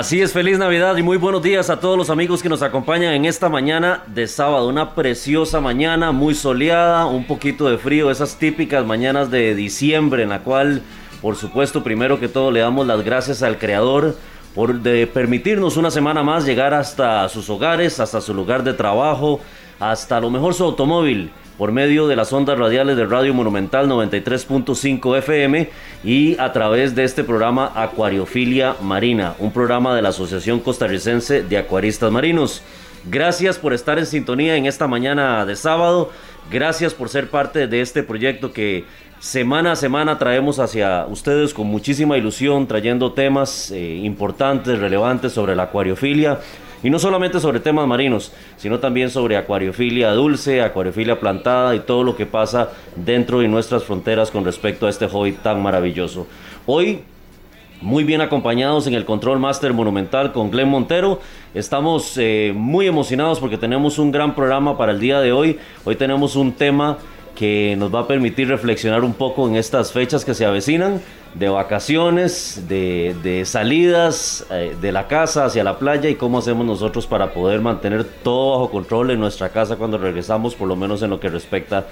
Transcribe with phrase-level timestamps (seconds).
[0.00, 3.12] Así es, feliz Navidad y muy buenos días a todos los amigos que nos acompañan
[3.12, 4.66] en esta mañana de sábado.
[4.66, 10.30] Una preciosa mañana, muy soleada, un poquito de frío, esas típicas mañanas de diciembre en
[10.30, 10.80] la cual,
[11.20, 14.16] por supuesto, primero que todo le damos las gracias al Creador
[14.54, 19.40] por de permitirnos una semana más llegar hasta sus hogares, hasta su lugar de trabajo,
[19.80, 21.30] hasta lo mejor su automóvil
[21.60, 25.68] por medio de las ondas radiales de Radio Monumental 93.5 FM
[26.02, 31.58] y a través de este programa Acuariofilia Marina, un programa de la Asociación Costarricense de
[31.58, 32.62] Acuaristas Marinos.
[33.04, 36.10] Gracias por estar en sintonía en esta mañana de sábado.
[36.50, 38.86] Gracias por ser parte de este proyecto que
[39.18, 45.54] semana a semana traemos hacia ustedes con muchísima ilusión, trayendo temas eh, importantes, relevantes sobre
[45.54, 46.38] la acuariofilia.
[46.82, 52.02] Y no solamente sobre temas marinos, sino también sobre acuariofilia dulce, acuariofilia plantada y todo
[52.04, 56.26] lo que pasa dentro de nuestras fronteras con respecto a este hobby tan maravilloso.
[56.66, 57.02] Hoy
[57.80, 61.20] muy bien acompañados en el Control Master Monumental con Glenn Montero.
[61.54, 65.58] Estamos eh, muy emocionados porque tenemos un gran programa para el día de hoy.
[65.84, 66.98] Hoy tenemos un tema
[67.40, 71.00] que nos va a permitir reflexionar un poco en estas fechas que se avecinan,
[71.32, 76.66] de vacaciones, de, de salidas eh, de la casa hacia la playa y cómo hacemos
[76.66, 81.00] nosotros para poder mantener todo bajo control en nuestra casa cuando regresamos, por lo menos
[81.00, 81.86] en lo que respecta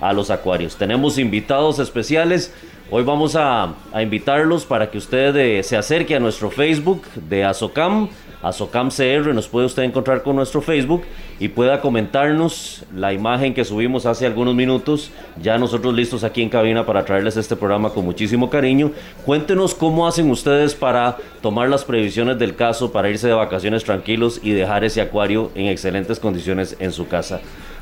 [0.00, 0.76] a los acuarios.
[0.76, 2.54] Tenemos invitados especiales.
[2.88, 7.42] Hoy vamos a, a invitarlos para que usted eh, se acerque a nuestro Facebook de
[7.42, 8.08] Azocam,
[8.40, 9.34] Azocam CR.
[9.34, 11.02] Nos puede usted encontrar con nuestro Facebook
[11.42, 15.10] y pueda comentarnos la imagen que subimos hace algunos minutos.
[15.42, 18.92] Ya nosotros listos aquí en cabina para traerles este programa con muchísimo cariño.
[19.26, 24.38] Cuéntenos cómo hacen ustedes para tomar las previsiones del caso, para irse de vacaciones tranquilos
[24.40, 27.40] y dejar ese acuario en excelentes condiciones en su casa.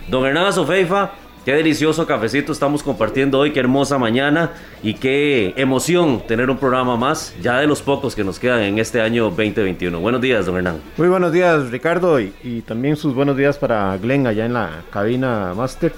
[0.09, 1.11] Don Hernán Sofeifa,
[1.51, 4.53] Qué delicioso cafecito estamos compartiendo hoy, qué hermosa mañana
[4.85, 8.79] y qué emoción tener un programa más, ya de los pocos que nos quedan en
[8.79, 9.99] este año 2021.
[9.99, 10.81] Buenos días, don Hernán.
[10.97, 15.53] Muy buenos días, Ricardo, y, también sus buenos días para Glenn allá en la cabina
[15.57, 15.93] Master.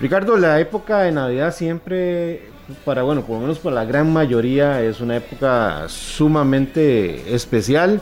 [0.00, 2.48] Ricardo, la época de Navidad siempre,
[2.84, 8.00] para bueno, por lo menos para la gran mayoría, es una época sumamente especial.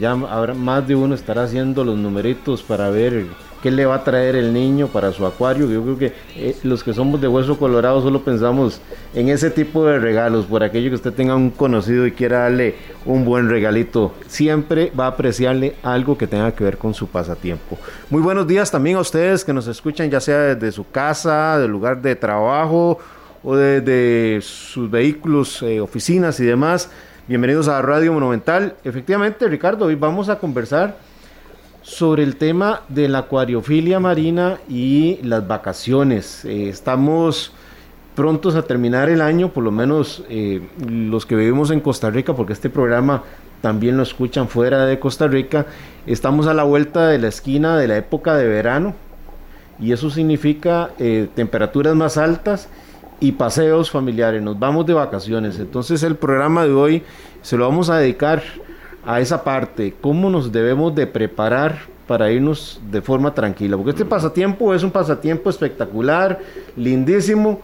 [0.00, 3.26] Ya habrá más de uno estará haciendo los numeritos para ver
[3.62, 5.70] qué le va a traer el niño para su acuario.
[5.70, 8.80] Yo creo que eh, los que somos de hueso colorado solo pensamos
[9.14, 12.74] en ese tipo de regalos, por aquello que usted tenga un conocido y quiera darle
[13.04, 14.14] un buen regalito.
[14.26, 17.78] Siempre va a apreciarle algo que tenga que ver con su pasatiempo.
[18.08, 21.70] Muy buenos días también a ustedes que nos escuchan, ya sea desde su casa, del
[21.70, 22.98] lugar de trabajo
[23.42, 26.90] o desde sus vehículos, eh, oficinas y demás.
[27.26, 28.74] Bienvenidos a Radio Monumental.
[28.84, 31.09] Efectivamente, Ricardo, hoy vamos a conversar
[31.90, 36.44] sobre el tema de la acuariofilia marina y las vacaciones.
[36.44, 37.52] Eh, estamos
[38.14, 42.32] prontos a terminar el año, por lo menos eh, los que vivimos en Costa Rica,
[42.32, 43.24] porque este programa
[43.60, 45.66] también lo escuchan fuera de Costa Rica.
[46.06, 48.94] Estamos a la vuelta de la esquina de la época de verano
[49.80, 52.68] y eso significa eh, temperaturas más altas
[53.18, 54.40] y paseos familiares.
[54.42, 55.58] Nos vamos de vacaciones.
[55.58, 57.02] Entonces el programa de hoy
[57.42, 58.44] se lo vamos a dedicar
[59.04, 64.04] a esa parte, cómo nos debemos de preparar para irnos de forma tranquila, porque este
[64.04, 66.40] pasatiempo es un pasatiempo espectacular,
[66.76, 67.60] lindísimo,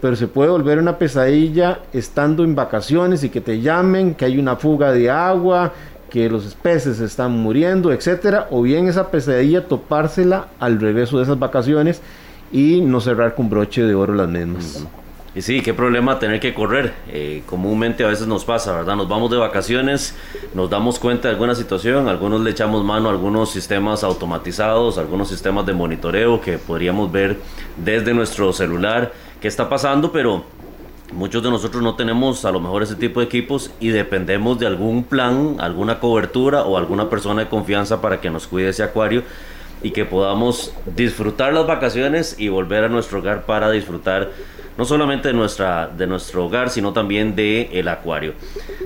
[0.00, 4.38] pero se puede volver una pesadilla estando en vacaciones y que te llamen, que hay
[4.38, 5.72] una fuga de agua,
[6.10, 11.38] que los peces están muriendo, etcétera, o bien esa pesadilla topársela al regreso de esas
[11.38, 12.02] vacaciones
[12.52, 14.86] y no cerrar con broche de oro las mismas.
[15.36, 16.94] Y sí, qué problema tener que correr.
[17.08, 18.96] Eh, comúnmente a veces nos pasa, ¿verdad?
[18.96, 20.16] Nos vamos de vacaciones,
[20.54, 25.28] nos damos cuenta de alguna situación, algunos le echamos mano a algunos sistemas automatizados, algunos
[25.28, 27.36] sistemas de monitoreo que podríamos ver
[27.76, 30.42] desde nuestro celular qué está pasando, pero
[31.12, 34.66] muchos de nosotros no tenemos a lo mejor ese tipo de equipos y dependemos de
[34.66, 39.22] algún plan, alguna cobertura o alguna persona de confianza para que nos cuide ese acuario
[39.82, 44.30] y que podamos disfrutar las vacaciones y volver a nuestro hogar para disfrutar
[44.76, 48.34] no solamente de, nuestra, de nuestro hogar, sino también del el acuario.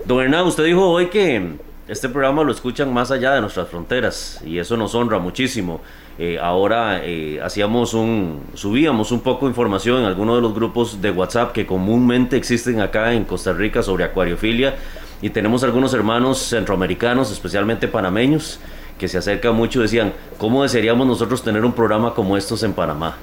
[0.04, 1.56] Don Hernán, usted dijo hoy que
[1.88, 5.80] este programa lo escuchan más allá de nuestras fronteras y eso nos honra muchísimo.
[6.18, 11.00] Eh, ahora eh, hacíamos un, subíamos un poco de información en algunos de los grupos
[11.00, 14.76] de WhatsApp que comúnmente existen acá en Costa Rica sobre acuariofilia
[15.22, 18.60] y tenemos algunos hermanos centroamericanos, especialmente panameños,
[18.98, 22.74] que se acercan mucho y decían, ¿cómo desearíamos nosotros tener un programa como estos en
[22.74, 23.16] Panamá?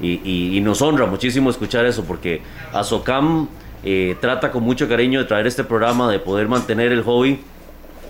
[0.00, 3.48] Y, nos honra muchísimo escuchar eso porque Azocam
[3.84, 7.40] eh, trata con mucho cariño de traer este programa, de poder mantener el hobby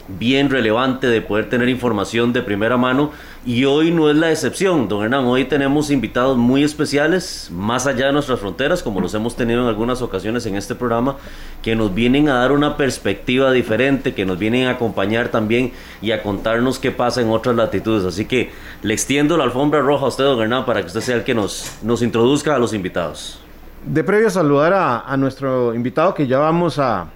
[0.09, 3.11] bien relevante de poder tener información de primera mano
[3.45, 8.07] y hoy no es la excepción, don Hernán, hoy tenemos invitados muy especiales más allá
[8.07, 11.15] de nuestras fronteras, como los hemos tenido en algunas ocasiones en este programa,
[11.63, 15.73] que nos vienen a dar una perspectiva diferente, que nos vienen a acompañar también
[16.03, 18.05] y a contarnos qué pasa en otras latitudes.
[18.05, 18.51] Así que
[18.83, 21.35] le extiendo la alfombra roja a usted, don Hernán, para que usted sea el que
[21.35, 23.39] nos, nos introduzca a los invitados.
[23.85, 27.07] De previo saludar a, a nuestro invitado que ya vamos a,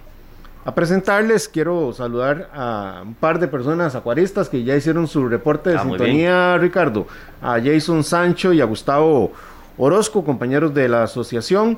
[0.63, 1.47] a presentarles.
[1.47, 5.83] Quiero saludar a un par de personas acuaristas que ya hicieron su reporte de ah,
[5.83, 7.07] sintonía, Ricardo.
[7.41, 9.31] A Jason Sancho y a Gustavo
[9.77, 11.77] Orozco, compañeros de la asociación.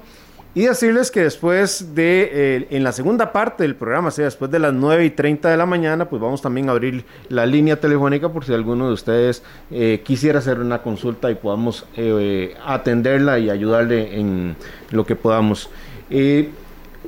[0.55, 4.51] Y decirles que después de, eh, en la segunda parte del programa, o sea, después
[4.51, 7.79] de las 9 y 30 de la mañana, pues vamos también a abrir la línea
[7.79, 9.41] telefónica por si alguno de ustedes
[9.71, 14.55] eh, quisiera hacer una consulta y podamos eh, atenderla y ayudarle en
[14.91, 15.71] lo que podamos.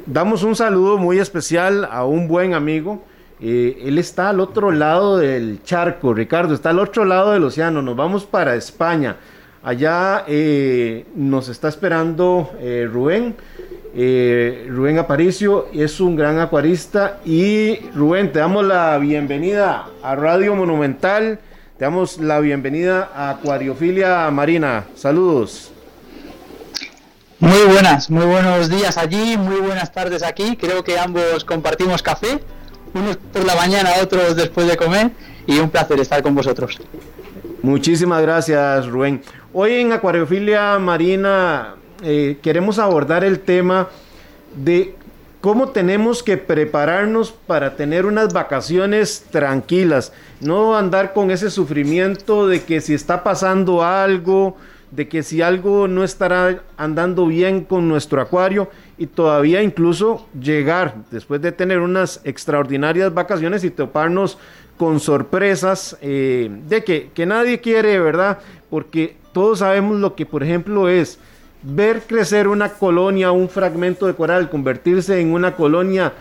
[0.07, 3.01] Damos un saludo muy especial a un buen amigo.
[3.41, 7.81] Eh, él está al otro lado del charco, Ricardo, está al otro lado del océano.
[7.81, 9.15] Nos vamos para España.
[9.63, 13.35] Allá eh, nos está esperando eh, Rubén.
[13.95, 17.17] Rubén Aparicio es un gran acuarista.
[17.25, 21.39] Y Rubén, te damos la bienvenida a Radio Monumental.
[21.79, 24.85] Te damos la bienvenida a Acuariofilia Marina.
[24.93, 25.74] Saludos.
[27.39, 30.55] Muy buenas, muy buenos días allí, muy buenas tardes aquí.
[30.55, 32.39] Creo que ambos compartimos café,
[32.93, 35.11] unos por la mañana, otros después de comer,
[35.45, 36.79] y un placer estar con vosotros.
[37.61, 39.21] Muchísimas gracias, Rubén.
[39.51, 43.89] Hoy en Acuariofilia Marina eh, queremos abordar el tema
[44.55, 44.95] de
[45.41, 52.63] cómo tenemos que prepararnos para tener unas vacaciones tranquilas, no andar con ese sufrimiento de
[52.63, 54.55] que si está pasando algo,
[54.95, 60.95] de que si algo no estará andando bien con nuestro acuario y todavía incluso llegar
[61.11, 64.37] después de tener unas extraordinarias vacaciones y toparnos
[64.77, 68.39] con sorpresas eh, de que, que nadie quiere, ¿verdad?
[68.69, 71.19] Porque todos sabemos lo que, por ejemplo, es
[71.61, 76.13] ver crecer una colonia, un fragmento de coral, convertirse en una colonia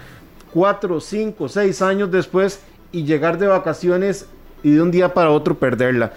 [0.52, 2.60] cuatro, cinco, seis años después
[2.92, 4.26] y llegar de vacaciones
[4.62, 6.12] y de un día para otro perderla.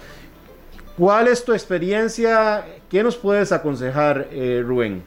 [0.98, 2.64] ¿Cuál es tu experiencia?
[2.90, 5.04] ¿Qué nos puedes aconsejar, eh, Rubén?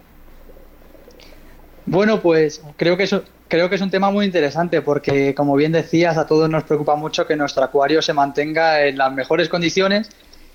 [1.85, 5.73] Bueno, pues creo que, eso, creo que es un tema muy interesante porque, como bien
[5.73, 10.09] decías, a todos nos preocupa mucho que nuestro acuario se mantenga en las mejores condiciones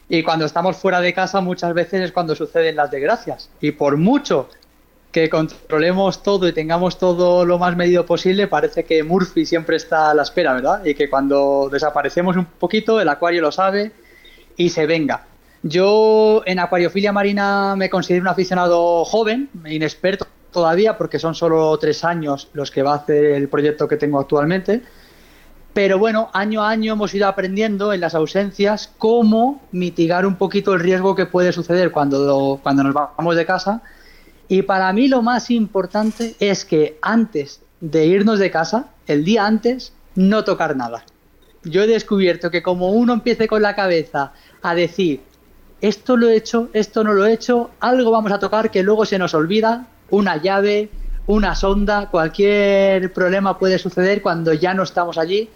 [0.09, 3.51] y cuando estamos fuera de casa muchas veces es cuando suceden las desgracias.
[3.61, 4.49] Y por mucho
[5.13, 10.13] que controlemos todo y tengamos todo lo más medido posible, parece que Murphy siempre está
[10.13, 10.83] a la espera, ¿verdad?
[10.83, 13.93] Y que cuando desaparecemos un poquito, el acuario lo sabe
[14.57, 15.27] y se venga.
[15.63, 22.05] Yo en acuariofilia marina me considero un aficionado joven, inexperto todavía, porque son solo tres
[22.05, 24.83] años los que va a hacer el proyecto que tengo actualmente.
[25.73, 30.73] Pero bueno, año a año hemos ido aprendiendo en las ausencias cómo mitigar un poquito
[30.73, 33.83] el riesgo que puede suceder cuando, cuando nos vamos de casa.
[34.49, 39.47] Y para mí lo más importante es que antes de irnos de casa, el día
[39.47, 41.05] antes, no tocar nada.
[41.67, 44.33] Yo he descubierto que como uno empiece con la cabeza
[44.63, 45.21] a decir,
[45.81, 49.05] esto lo he hecho, esto no lo he hecho, algo vamos a tocar que luego
[49.05, 50.91] se nos olvida, una llave,
[51.27, 55.51] una sonda, cualquier problema puede suceder cuando ya no estamos allí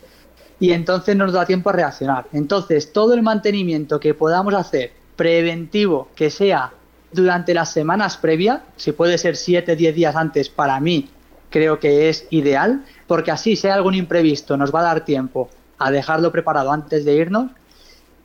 [0.59, 2.26] y entonces nos da tiempo a reaccionar.
[2.33, 6.73] Entonces, todo el mantenimiento que podamos hacer preventivo, que sea
[7.12, 11.09] durante las semanas previas, si puede ser 7, 10 días antes, para mí
[11.50, 15.49] creo que es ideal, porque así hay algún imprevisto nos va a dar tiempo
[15.81, 17.51] a dejarlo preparado antes de irnos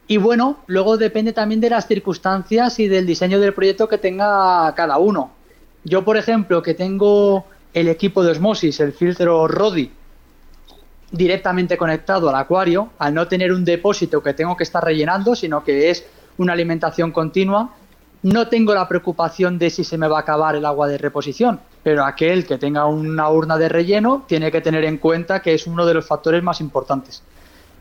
[0.07, 4.71] y bueno, luego depende también de las circunstancias y del diseño del proyecto que tenga
[4.75, 5.31] cada uno.
[5.83, 9.91] Yo, por ejemplo, que tengo el equipo de osmosis, el filtro Rodi,
[11.11, 15.63] directamente conectado al acuario, al no tener un depósito que tengo que estar rellenando, sino
[15.63, 16.05] que es
[16.37, 17.73] una alimentación continua,
[18.21, 21.59] no tengo la preocupación de si se me va a acabar el agua de reposición,
[21.83, 25.67] pero aquel que tenga una urna de relleno tiene que tener en cuenta que es
[25.67, 27.23] uno de los factores más importantes.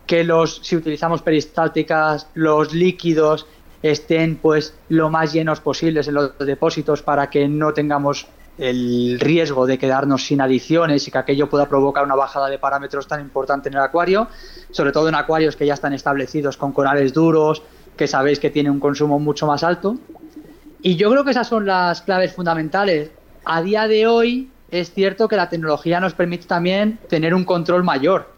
[0.06, 3.46] Que los, si utilizamos peristálticas, los líquidos
[3.82, 9.66] estén pues lo más llenos posibles en los depósitos para que no tengamos el riesgo
[9.66, 13.68] de quedarnos sin adiciones y que aquello pueda provocar una bajada de parámetros tan importante
[13.68, 14.28] en el acuario,
[14.70, 17.62] sobre todo en acuarios que ya están establecidos con corales duros,
[17.96, 19.96] que sabéis que tienen un consumo mucho más alto.
[20.82, 23.10] Y yo creo que esas son las claves fundamentales.
[23.44, 27.84] A día de hoy es cierto que la tecnología nos permite también tener un control
[27.84, 28.33] mayor,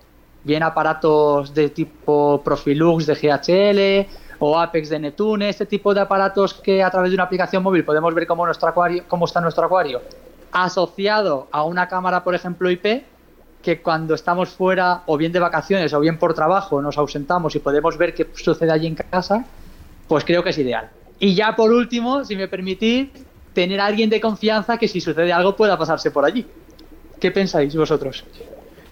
[0.47, 6.55] bien aparatos de tipo Profilux de GHL o Apex de Netune, este tipo de aparatos
[6.55, 9.65] que a través de una aplicación móvil podemos ver cómo, nuestro acuario, cómo está nuestro
[9.65, 10.03] acuario,
[10.53, 13.05] asociado a una cámara, por ejemplo, IP,
[13.61, 17.59] que cuando estamos fuera o bien de vacaciones o bien por trabajo nos ausentamos y
[17.59, 19.45] podemos ver qué sucede allí en casa,
[20.07, 20.91] pues creo que es ideal.
[21.19, 23.09] Y ya por último, si me permitís,
[23.53, 26.47] tener a alguien de confianza que si sucede algo pueda pasarse por allí.
[27.19, 28.23] ¿Qué pensáis vosotros?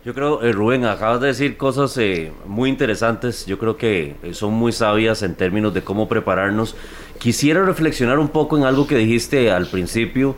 [0.04, 4.34] Yo creo, eh, Rubén, acabas de decir cosas eh, muy interesantes, yo creo que eh,
[4.34, 6.76] son muy sabias en términos de cómo prepararnos.
[7.18, 10.36] Quisiera reflexionar un poco en algo que dijiste al principio,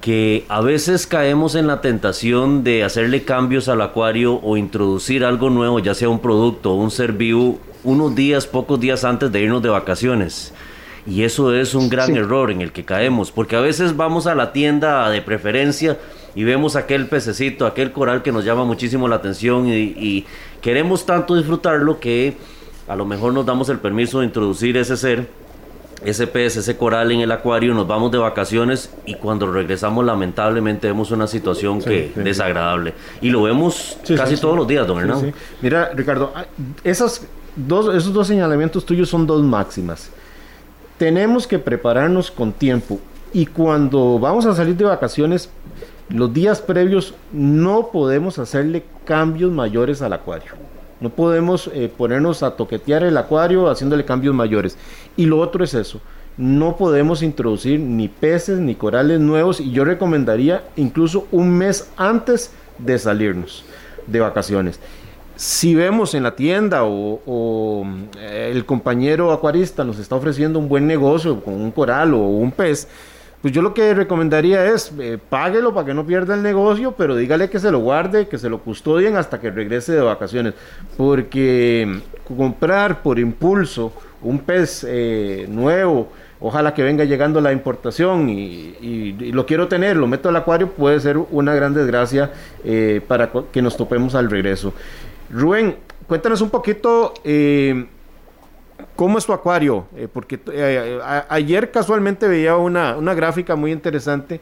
[0.00, 5.50] que a veces caemos en la tentación de hacerle cambios al acuario o introducir algo
[5.50, 9.40] nuevo, ya sea un producto o un ser vivo, unos días, pocos días antes de
[9.40, 10.54] irnos de vacaciones.
[11.04, 14.36] Y eso es un gran error en el que caemos, porque a veces vamos a
[14.36, 15.98] la tienda de preferencia
[16.34, 20.26] y vemos aquel pececito, aquel coral que nos llama muchísimo la atención y,
[20.60, 22.38] queremos tanto disfrutarlo que
[22.88, 25.28] a lo mejor nos damos el permiso de introducir ese ser,
[26.02, 30.86] ese pez, ese coral en el acuario, nos vamos de vacaciones y cuando regresamos lamentablemente
[30.86, 32.94] vemos una situación que desagradable.
[33.20, 35.34] Y lo vemos casi todos los días, don Hernán.
[35.60, 36.46] Mira, Ricardo, ah,
[36.82, 37.22] esos
[37.56, 40.10] dos, esos dos señalamientos tuyos son dos máximas.
[40.96, 42.98] Tenemos que prepararnos con tiempo
[43.34, 45.50] y cuando vamos a salir de vacaciones
[46.08, 50.52] los días previos no podemos hacerle cambios mayores al acuario.
[51.00, 54.78] No podemos eh, ponernos a toquetear el acuario haciéndole cambios mayores.
[55.16, 56.00] Y lo otro es eso.
[56.36, 62.52] No podemos introducir ni peces ni corales nuevos y yo recomendaría incluso un mes antes
[62.78, 63.64] de salirnos
[64.06, 64.80] de vacaciones.
[65.36, 67.86] Si vemos en la tienda o,
[68.18, 72.52] eh, el compañero acuarista nos está ofreciendo un buen negocio con un coral o un
[72.52, 72.88] pez,
[73.44, 77.14] pues yo lo que recomendaría es eh, páguelo para que no pierda el negocio, pero
[77.14, 80.54] dígale que se lo guarde, que se lo custodien hasta que regrese de vacaciones.
[80.96, 86.10] Porque comprar por impulso un pez eh, nuevo,
[86.40, 90.98] ojalá que venga llegando la importación y, lo quiero tener, lo meto al acuario, puede
[91.00, 92.32] ser una gran desgracia
[92.64, 94.72] eh, para que nos topemos al regreso.
[95.30, 97.12] Rubén, cuéntanos un poquito
[98.96, 99.86] ¿Cómo es tu acuario?
[99.96, 104.40] Eh, porque eh, ayer casualmente veía una, gráfica muy interesante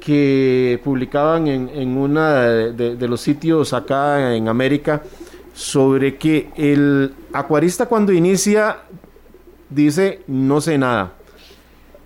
[0.00, 5.02] que publicaban en, en uno de, de, los sitios acá en América
[5.54, 8.78] sobre que el acuarista cuando inicia
[9.70, 11.12] dice no sé nada.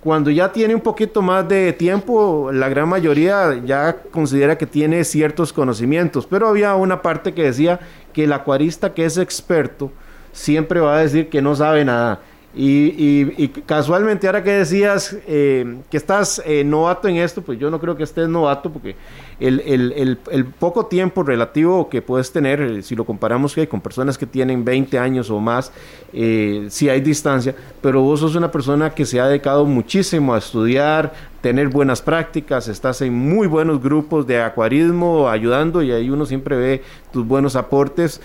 [0.00, 5.02] Cuando ya tiene un poquito más de tiempo, la gran mayoría ya considera que tiene
[5.02, 7.80] ciertos conocimientos, pero había una parte que decía
[8.12, 9.90] que el acuarista que es experto,
[10.38, 12.20] siempre va a decir que no sabe nada.
[12.54, 17.78] Y, casualmente ahora que decías eh, que estás eh, novato en esto, pues yo no
[17.78, 18.96] creo que estés novato porque
[19.38, 20.18] el,
[20.58, 24.98] poco tiempo relativo que puedes tener, eh, si lo comparamos con personas que tienen 20
[24.98, 25.72] años o más,
[26.12, 30.38] eh, sí hay distancia, pero vos sos una persona que se ha dedicado muchísimo a
[30.38, 36.26] estudiar, tener buenas prácticas, estás en muy buenos grupos de acuarismo ayudando y ahí uno
[36.26, 38.20] siempre ve tus buenos aportes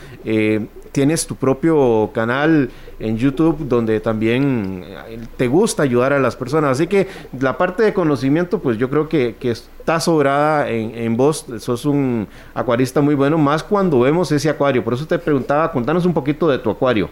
[0.93, 2.69] tienes tu propio canal
[2.99, 6.71] en YouTube donde también eh, te gusta ayudar a las personas.
[6.71, 7.07] Así que
[7.37, 11.45] la parte de conocimiento, pues yo creo que, está sobrada en, en, vos.
[11.59, 14.83] Sos un acuarista muy bueno, más cuando vemos ese acuario.
[14.83, 17.09] Por eso te preguntaba, contanos un poquito de tu acuario.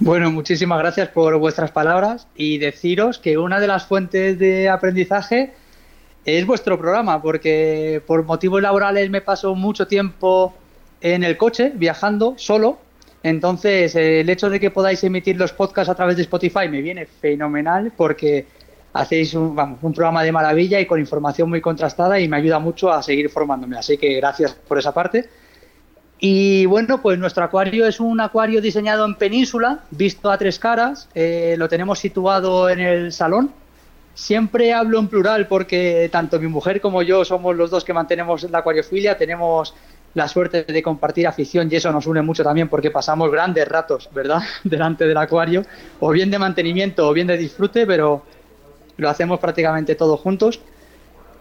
[0.00, 5.54] Bueno, muchísimas gracias por vuestras palabras y deciros que una de las fuentes de aprendizaje
[6.24, 10.54] es vuestro programa, porque por motivos laborales me paso mucho tiempo
[11.00, 12.78] en el coche, viajando solo.
[13.22, 17.06] Entonces, el hecho de que podáis emitir los podcasts a través de Spotify me viene
[17.06, 18.46] fenomenal porque
[18.92, 22.58] hacéis un, vamos, un programa de maravilla y con información muy contrastada y me ayuda
[22.58, 23.76] mucho a seguir formándome.
[23.76, 25.28] Así que gracias por esa parte.
[26.20, 31.08] Y bueno, pues nuestro acuario es un acuario diseñado en península, visto a tres caras.
[31.14, 33.52] Eh, lo tenemos situado en el salón.
[34.14, 38.50] Siempre hablo en plural porque tanto mi mujer como yo somos los dos que mantenemos
[38.50, 39.16] la acuariofilia.
[39.16, 39.74] Tenemos
[40.18, 44.10] la suerte de compartir afición y eso nos une mucho también porque pasamos grandes ratos,
[44.12, 44.42] ¿verdad?
[44.64, 45.62] Delante del acuario,
[46.00, 48.22] o bien de mantenimiento o bien de disfrute, pero
[48.98, 50.60] lo hacemos prácticamente todos juntos.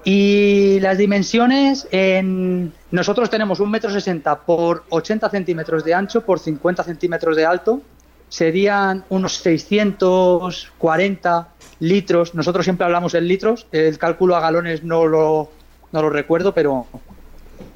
[0.05, 2.71] Y las dimensiones, en...
[2.91, 7.81] nosotros tenemos un metro sesenta por 80 centímetros de ancho por 50 centímetros de alto,
[8.29, 11.47] serían unos 640
[11.79, 12.35] litros.
[12.35, 15.49] Nosotros siempre hablamos en litros, el cálculo a galones no lo,
[15.91, 16.87] no lo recuerdo, pero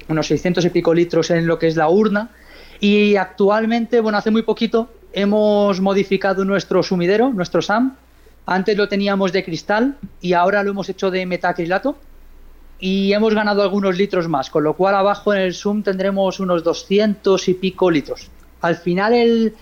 [0.08, 2.30] unos 600 y pico litros en lo que es la urna.
[2.80, 7.96] Y actualmente, bueno, hace muy poquito hemos modificado nuestro sumidero, nuestro SAM.
[8.46, 11.96] Antes lo teníamos de cristal y ahora lo hemos hecho de metacrilato
[12.80, 16.64] y hemos ganado algunos litros más, con lo cual abajo en el SUM tendremos unos
[16.64, 18.28] 200 y pico litros.
[18.60, 19.54] Al final el,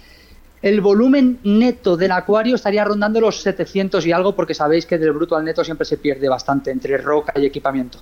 [0.62, 5.12] el volumen neto del acuario estaría rondando los 700 y algo porque sabéis que del
[5.12, 7.99] bruto al neto siempre se pierde bastante entre roca y equipamiento.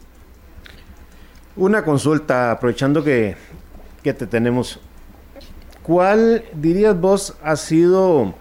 [1.59, 3.35] Una consulta, aprovechando que,
[4.05, 4.79] que te tenemos.
[5.83, 8.33] ¿Cuál dirías vos ha sido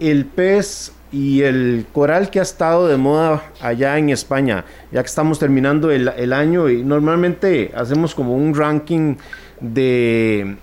[0.00, 4.64] el pez y el coral que ha estado de moda allá en España?
[4.90, 9.14] Ya que estamos terminando el, el año y normalmente hacemos como un ranking
[9.60, 10.56] de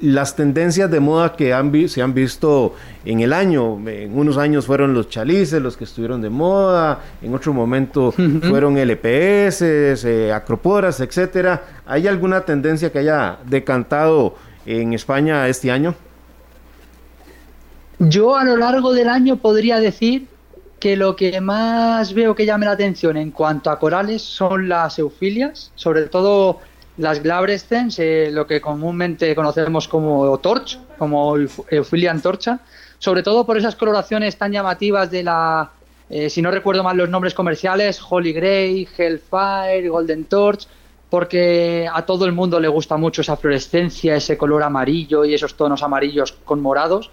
[0.00, 3.80] las tendencias de moda que han se han visto en el año.
[3.88, 8.12] En unos años fueron los chalices los que estuvieron de moda, en otro momento
[8.48, 11.64] fueron LPS, eh, acroporas, etcétera.
[11.84, 15.96] ¿Hay alguna tendencia que haya decantado en España este año?
[17.98, 20.26] Yo a lo largo del año podría decir
[20.78, 24.98] que lo que más veo que llame la atención en cuanto a corales son las
[24.98, 26.60] eufilias, sobre todo
[26.98, 32.60] las glabrescens, eh, lo que comúnmente conocemos como torch, como Euphilia antorcha,
[32.98, 35.70] sobre todo por esas coloraciones tan llamativas de la,
[36.10, 40.66] eh, si no recuerdo mal los nombres comerciales, Holy Grey, Hellfire, Golden Torch,
[41.08, 45.54] porque a todo el mundo le gusta mucho esa fluorescencia, ese color amarillo y esos
[45.54, 47.10] tonos amarillos con morados.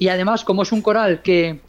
[0.00, 1.60] Y además, como es un coral que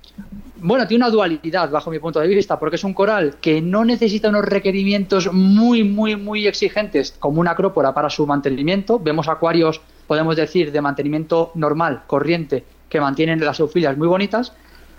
[0.64, 3.84] bueno, tiene una dualidad bajo mi punto de vista, porque es un coral que no
[3.84, 9.00] necesita unos requerimientos muy, muy, muy exigentes como una acrópora para su mantenimiento.
[9.00, 14.54] Vemos acuarios, podemos decir, de mantenimiento normal, corriente, que mantienen las eufilias muy bonitas,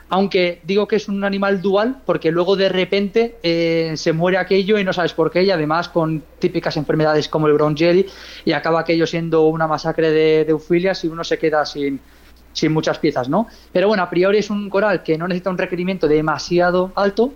[0.09, 4.79] aunque digo que es un animal dual porque luego de repente eh, se muere aquello
[4.79, 8.05] y no sabes por qué y además con típicas enfermedades como el brown jelly
[8.45, 11.99] y acaba aquello siendo una masacre de, de eufilias y uno se queda sin,
[12.53, 13.47] sin muchas piezas, ¿no?
[13.73, 17.33] Pero bueno, a priori es un coral que no necesita un requerimiento demasiado alto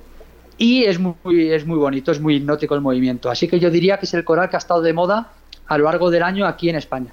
[0.58, 3.30] y es muy, es muy bonito, es muy hipnótico el movimiento.
[3.30, 5.32] Así que yo diría que es el coral que ha estado de moda
[5.66, 7.12] a lo largo del año aquí en España.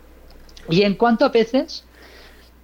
[0.69, 1.83] Y en cuanto a peces,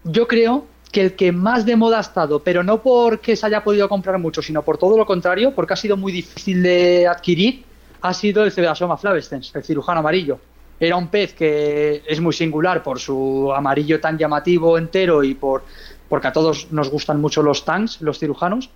[0.03, 3.63] yo creo que el que más de moda ha estado, pero no porque se haya
[3.63, 7.63] podido comprar mucho, sino por todo lo contrario, porque ha sido muy difícil de adquirir,
[8.01, 10.39] ha sido el Cebasoma flavescens, el cirujano amarillo.
[10.79, 15.63] Era un pez que es muy singular por su amarillo tan llamativo entero y por
[16.07, 18.71] porque a todos nos gustan mucho los tanks, los cirujanos.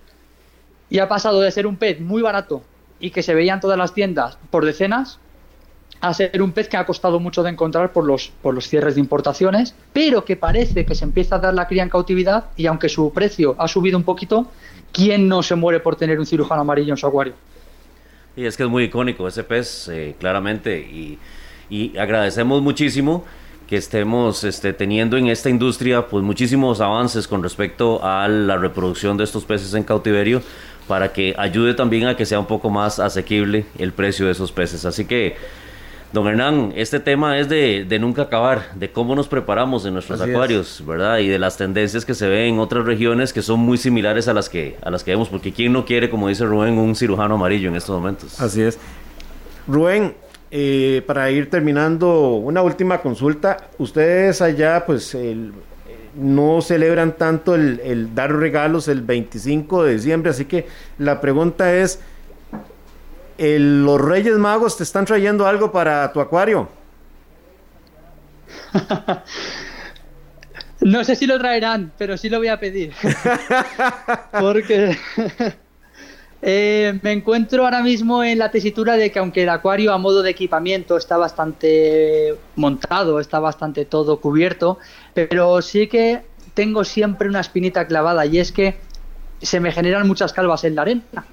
[0.88, 2.62] Y ha pasado de ser un pez muy barato
[3.00, 5.18] y que se veía en todas las tiendas por decenas
[6.00, 8.94] a ser un pez que ha costado mucho de encontrar por los, por los cierres
[8.94, 12.66] de importaciones, pero que parece que se empieza a dar la cría en cautividad y
[12.66, 14.48] aunque su precio ha subido un poquito,
[14.92, 17.34] ¿quién no se muere por tener un cirujano amarillo en su acuario?
[18.36, 21.18] Y es que es muy icónico ese pez, eh, claramente, y
[21.70, 23.24] y agradecemos muchísimo
[23.68, 29.16] que estemos este, teniendo en esta industria pues muchísimos avances con respecto a la reproducción
[29.16, 30.42] de estos peces en cautiverio
[30.86, 34.52] para que ayude también a que sea un poco más asequible el precio de esos
[34.52, 34.84] peces.
[34.84, 35.36] Así que,
[36.12, 40.20] don Hernán, este tema es de, de nunca acabar, de cómo nos preparamos en nuestros
[40.20, 41.18] acuarios, ¿verdad?
[41.18, 44.34] Y de las tendencias que se ven en otras regiones que son muy similares a
[44.34, 47.36] las que, a las que vemos, porque ¿quién no quiere, como dice Rubén, un cirujano
[47.36, 48.38] amarillo en estos momentos?
[48.40, 48.78] Así es.
[49.66, 50.14] Rubén,
[50.56, 53.56] eh, para ir terminando, una última consulta.
[53.76, 55.16] Ustedes allá, pues,
[56.14, 61.98] no celebran tanto el, dar regalos el 25 de diciembre, así que la pregunta es,
[63.36, 66.68] ¿los Reyes Magos te están trayendo algo para tu acuario?
[70.82, 72.92] no sé si lo traerán, pero sí lo voy a pedir.
[74.38, 74.96] Porque
[76.46, 80.22] eh, me encuentro ahora mismo en la tesitura de que aunque el acuario a modo
[80.22, 84.78] de equipamiento está bastante montado, está bastante todo cubierto,
[85.14, 86.20] pero sí que
[86.52, 88.76] tengo siempre una espinita clavada y es que
[89.40, 91.24] se me generan muchas calvas en la arena.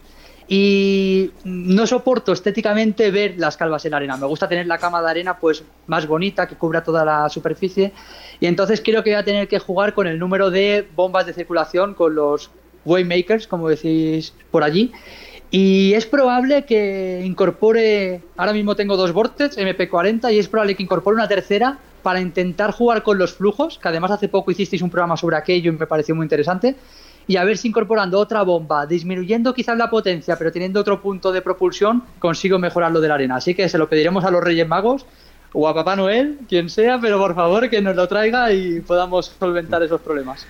[0.47, 4.15] Y no soporto estéticamente ver las calvas en la arena.
[4.15, 7.91] Me gusta tener la cama de arena pues más bonita, que cubra toda la superficie.
[8.39, 11.34] Y entonces creo que voy a tener que jugar con el número de bombas de
[11.34, 12.50] circulación, con los
[12.86, 14.91] Waymakers, como decís por allí.
[15.50, 20.84] Y es probable que incorpore, ahora mismo tengo dos Vortex MP40 y es probable que
[20.84, 24.89] incorpore una tercera para intentar jugar con los flujos, que además hace poco hicisteis un
[24.89, 26.76] programa sobre aquello y me pareció muy interesante,
[27.28, 31.32] y a ver si incorporando otra bomba, disminuyendo quizás la potencia, pero teniendo otro punto
[31.32, 33.36] de propulsión, consigo mejorar lo de la arena.
[33.36, 35.06] Así que se lo pediremos a los Reyes Magos
[35.54, 39.36] o a Papá Noel, quien sea, pero por favor que nos lo traiga y podamos
[39.38, 40.48] solventar esos problemas.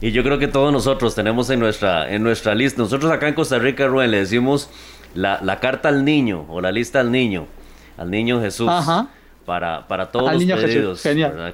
[0.00, 3.34] Y yo creo que todos nosotros tenemos en nuestra, en nuestra lista, nosotros acá en
[3.34, 4.70] Costa Rica, Rubén, le decimos
[5.14, 7.46] la, la carta al niño o la lista al niño,
[7.96, 8.68] al niño Jesús.
[8.68, 9.08] Ajá.
[9.44, 11.02] Para, para todos Al los pedidos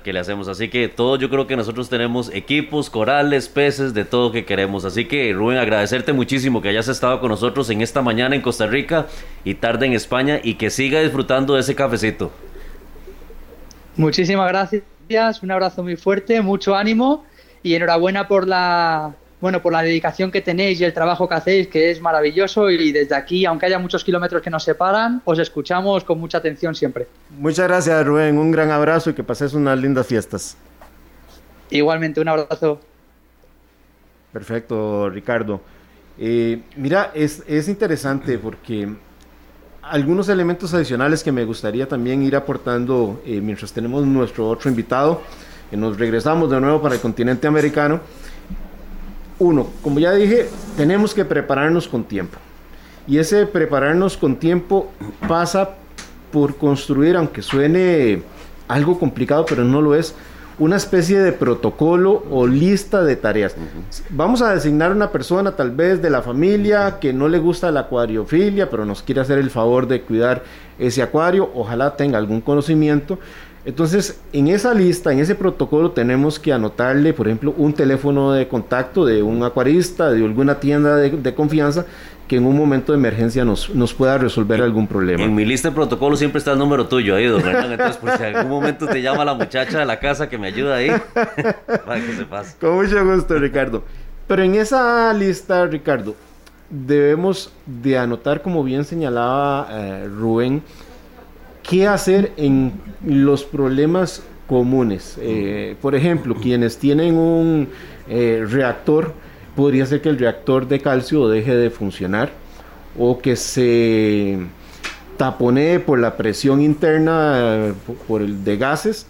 [0.02, 0.48] que le hacemos.
[0.48, 4.84] Así que todos yo creo que nosotros tenemos equipos, corales, peces, de todo que queremos.
[4.84, 8.66] Así que Rubén, agradecerte muchísimo que hayas estado con nosotros en esta mañana en Costa
[8.66, 9.06] Rica
[9.44, 12.32] y tarde en España y que siga disfrutando de ese cafecito.
[13.96, 14.82] Muchísimas gracias,
[15.40, 17.24] un abrazo muy fuerte, mucho ánimo
[17.64, 21.66] y enhorabuena por la bueno por la dedicación que tenéis y el trabajo que hacéis,
[21.66, 26.04] que es maravilloso y desde aquí, aunque haya muchos kilómetros que nos separan, os escuchamos
[26.04, 27.08] con mucha atención siempre.
[27.38, 28.38] Muchas gracias, Rubén.
[28.38, 30.56] Un gran abrazo y que pases unas lindas fiestas.
[31.70, 32.80] Igualmente, un abrazo.
[34.32, 35.60] Perfecto, Ricardo.
[36.18, 38.88] Eh, mira, es, es interesante porque
[39.82, 45.22] algunos elementos adicionales que me gustaría también ir aportando eh, mientras tenemos nuestro otro invitado,
[45.74, 47.98] que nos regresamos de nuevo para el continente americano.
[49.40, 52.38] Uno, como ya dije, tenemos que prepararnos con tiempo.
[53.08, 54.92] Y ese prepararnos con tiempo
[55.26, 55.70] pasa
[56.30, 58.22] por construir, aunque suene
[58.68, 60.14] algo complicado, pero no lo es,
[60.60, 63.56] una especie de protocolo o lista de tareas.
[64.10, 67.80] Vamos a designar una persona tal vez de la familia que no le gusta la
[67.80, 70.44] acuariofilia, pero nos quiere hacer el favor de cuidar
[70.78, 73.18] ese acuario, ojalá tenga algún conocimiento.
[73.66, 78.46] Entonces, en esa lista, en ese protocolo, tenemos que anotarle, por ejemplo, un teléfono de
[78.46, 81.86] contacto de un acuarista, de alguna tienda de, de confianza,
[82.28, 85.22] que en un momento de emergencia nos, nos pueda resolver algún problema.
[85.22, 87.72] En mi lista de protocolo siempre está el número tuyo ahí, don Hernán.
[87.72, 90.48] Entonces, por si en algún momento te llama la muchacha de la casa que me
[90.48, 92.56] ayuda ahí, para que se pase.
[92.58, 93.82] Con mucho gusto, Ricardo.
[94.26, 96.14] Pero en esa lista, Ricardo,
[96.70, 100.62] debemos de anotar, como bien señalaba eh, Rubén,
[101.68, 102.72] qué hacer en
[103.04, 105.16] los problemas comunes.
[105.20, 107.68] Eh, por ejemplo, quienes tienen un
[108.08, 109.14] eh, reactor,
[109.56, 112.30] podría ser que el reactor de calcio deje de funcionar
[112.98, 114.38] o que se
[115.16, 117.72] taponee por la presión interna
[118.08, 119.06] por- el de gases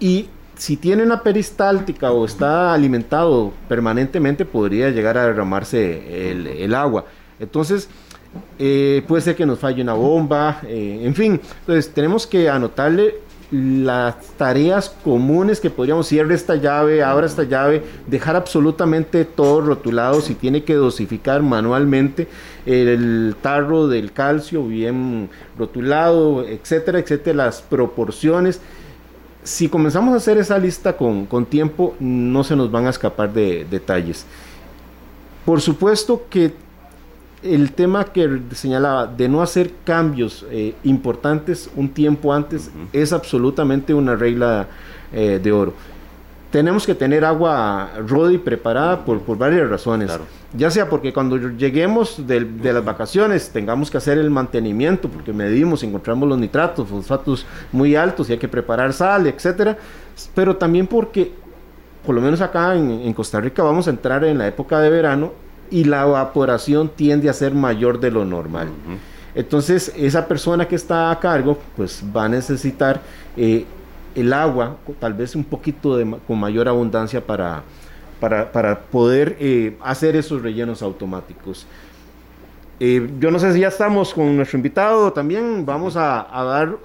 [0.00, 6.32] y si tiene una peristáltica o está alimentado permanentemente podría llegar a derramarse
[6.64, 7.04] el agua
[7.38, 7.88] entonces
[8.58, 13.28] eh, puede ser que nos falle una bomba eh, en fin entonces tenemos que anotarle
[13.50, 20.20] las tareas comunes que podríamos cierre esta llave, abra esta llave, dejar absolutamente todo rotulado,
[20.20, 22.28] si tiene que dosificar manualmente
[22.66, 28.60] el tarro del calcio bien rotulado, etcétera, etcétera, las proporciones.
[29.44, 33.32] Si comenzamos a hacer esa lista con, con tiempo, no se nos van a escapar
[33.32, 34.26] de detalles.
[35.46, 36.52] Por supuesto que
[37.42, 43.94] el tema que señalaba de no hacer cambios eh, importantes un tiempo antes es absolutamente
[43.94, 44.66] una regla
[45.12, 45.74] eh, de oro.
[46.50, 47.90] Tenemos que tener agua
[48.32, 50.08] y preparada por, por varias razones.
[50.08, 50.24] Claro.
[50.54, 52.40] Ya sea porque cuando lleguemos de,
[52.72, 58.30] las vacaciones tengamos que hacer el mantenimiento, porque medimos, encontramos los nitratos, fosfatos muy altos
[58.30, 59.76] y hay que preparar sal, etcétera.
[60.34, 61.32] Pero también porque,
[62.04, 64.88] por lo menos acá en, en Costa Rica, vamos a entrar en la época de
[64.88, 65.32] verano
[65.70, 68.68] y la evaporación tiende a ser mayor de lo normal.
[69.34, 73.00] Entonces, esa persona que está a cargo, pues va a necesitar
[73.36, 73.64] eh,
[74.14, 77.62] el agua, tal vez un poquito de, con mayor abundancia para,
[78.20, 81.66] para, para poder eh, hacer esos rellenos automáticos.
[82.80, 85.64] Eh, yo no sé si ya estamos con nuestro invitado también.
[85.66, 86.76] Vamos a, a dar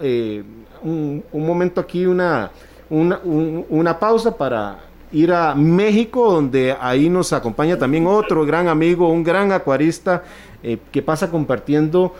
[0.82, 2.52] un, un momento aquí, una,
[2.90, 4.80] una, un- una pausa para
[5.14, 10.24] ir a México, donde ahí nos acompaña también otro gran amigo, un gran acuarista
[10.64, 12.14] eh, que pasa compartiendo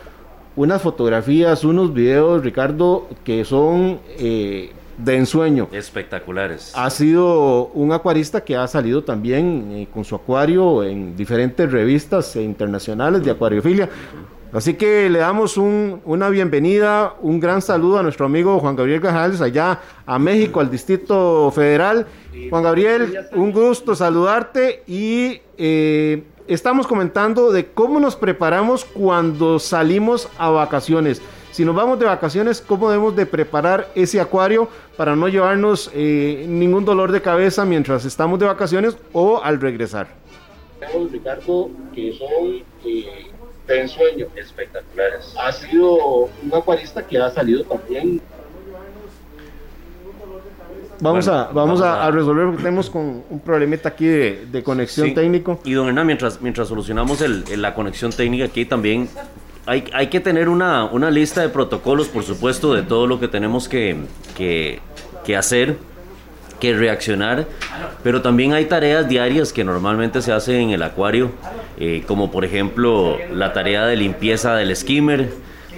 [0.56, 5.68] unas fotografías, unos videos, Ricardo, que son eh, de ensueño.
[5.72, 6.72] Espectaculares.
[6.76, 12.36] Ha sido un acuarista que ha salido también eh, con su acuario en diferentes revistas
[12.36, 13.88] internacionales de acuariofilia.
[14.52, 19.00] Así que le damos un- una bienvenida, un gran saludo a nuestro amigo Juan Gabriel
[19.00, 22.06] Gajales allá a México, al Distrito Federal.
[22.50, 30.28] Juan Gabriel, un gusto saludarte y eh, estamos comentando de cómo nos preparamos cuando salimos
[30.38, 31.22] a vacaciones.
[31.52, 36.44] Si nos vamos de vacaciones, ¿cómo debemos de preparar ese acuario para no llevarnos eh,
[36.48, 40.08] ningún dolor de cabeza mientras estamos de vacaciones o al regresar?
[41.10, 43.30] Ricardo, que son eh,
[43.66, 45.34] de ensueño, espectaculares.
[45.38, 48.20] Ha sido un acuarista que ha salido también
[51.04, 54.62] Vamos, Bueno, a, vamos, vamos a, resolver porque tenemos con un problemita aquí de, de
[54.62, 55.14] conexión Sí.
[55.14, 55.60] técnico.
[55.64, 59.08] Y don Hernán, mientras, mientras solucionamos el- el- la conexión técnica aquí también,
[59.66, 63.28] hay, hay que tener una, una lista de protocolos, por supuesto, de todo lo que
[63.28, 63.96] tenemos que,
[64.36, 64.80] que,
[65.26, 65.76] que hacer,
[66.58, 67.46] que reaccionar,
[68.02, 71.30] pero también hay tareas diarias que normalmente se hacen en el acuario,
[71.78, 75.28] eh, como por ejemplo la tarea de limpieza del skimmer,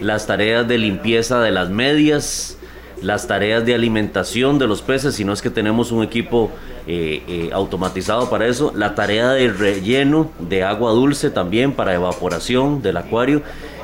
[0.00, 2.55] las tareas de limpieza de las medias,
[3.02, 6.50] las tareas de alimentación de los peces, si no es que tenemos un equipo
[6.86, 12.82] eh, eh, automatizado para eso, la tarea de relleno de agua dulce también para evaporación
[12.82, 13.42] del acuario,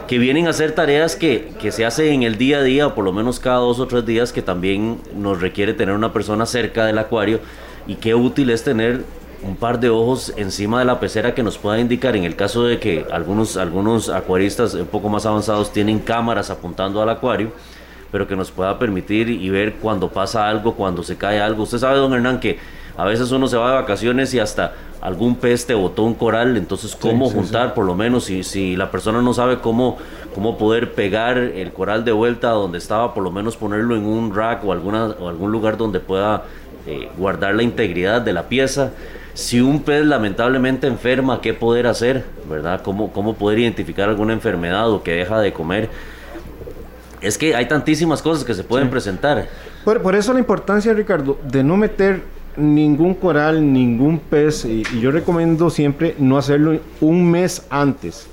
[0.09, 2.95] que vienen a ser tareas que, que se hacen en el día a día, o
[2.95, 6.47] por lo menos cada dos o tres días, que también nos requiere tener una persona
[6.47, 7.41] cerca del acuario,
[7.87, 9.03] y qué útil es tener
[9.43, 12.65] un par de ojos encima de la pecera que nos pueda indicar en el caso
[12.65, 17.53] de que algunos, algunos acuaristas un poco más avanzados tienen cámaras apuntando al acuario,
[18.13, 21.63] pero que nos pueda permitir y ver cuando pasa algo, cuando se cae algo.
[21.63, 22.59] Usted sabe, don Hernán, que
[22.97, 26.57] a veces uno se va de vacaciones y hasta algún pez te botó un coral,
[26.57, 29.97] entonces cómo sí, juntar, por lo menos, si, si la persona no sabe cómo,
[30.35, 34.05] cómo poder pegar el coral de vuelta a donde estaba, por lo menos ponerlo en
[34.05, 36.45] un rack o, alguna, o algún lugar donde pueda
[36.87, 38.93] eh, guardar la integridad de la pieza.
[39.35, 42.25] Si un pez lamentablemente enferma, ¿qué poder hacer?
[42.49, 42.83] ¿Verdad?
[42.83, 45.89] ¿Cómo, cómo poder identificar alguna enfermedad o que deja de comer?
[47.23, 49.49] Es que hay tantísimas cosas que se pueden presentar.
[49.85, 52.23] Por, por eso la importancia, Ricardo, de no meter
[52.57, 58.27] ningún coral, ningún pez, y, y yo recomiendo siempre no hacerlo un mes antes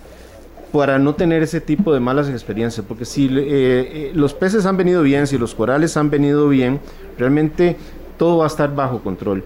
[0.72, 4.78] para no tener ese tipo de malas experiencias, porque si eh, eh, los peces han
[4.78, 6.80] venido bien, si los corales han venido bien,
[7.18, 7.78] realmente
[8.18, 9.44] todo va a estar bajo control.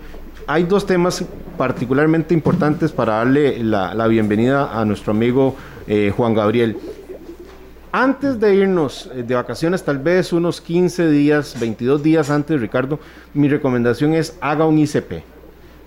[0.47, 1.23] Hay dos temas
[1.58, 5.56] particularmente importantes para darle la, la bienvenida a nuestro amigo
[5.88, 6.77] eh, Juan Gabriel.
[7.95, 12.99] Antes de irnos eh, de vacaciones, tal vez unos 15 días, 22 días antes, Ricardo,
[13.36, 15.21] mi recomendación es haga un ICP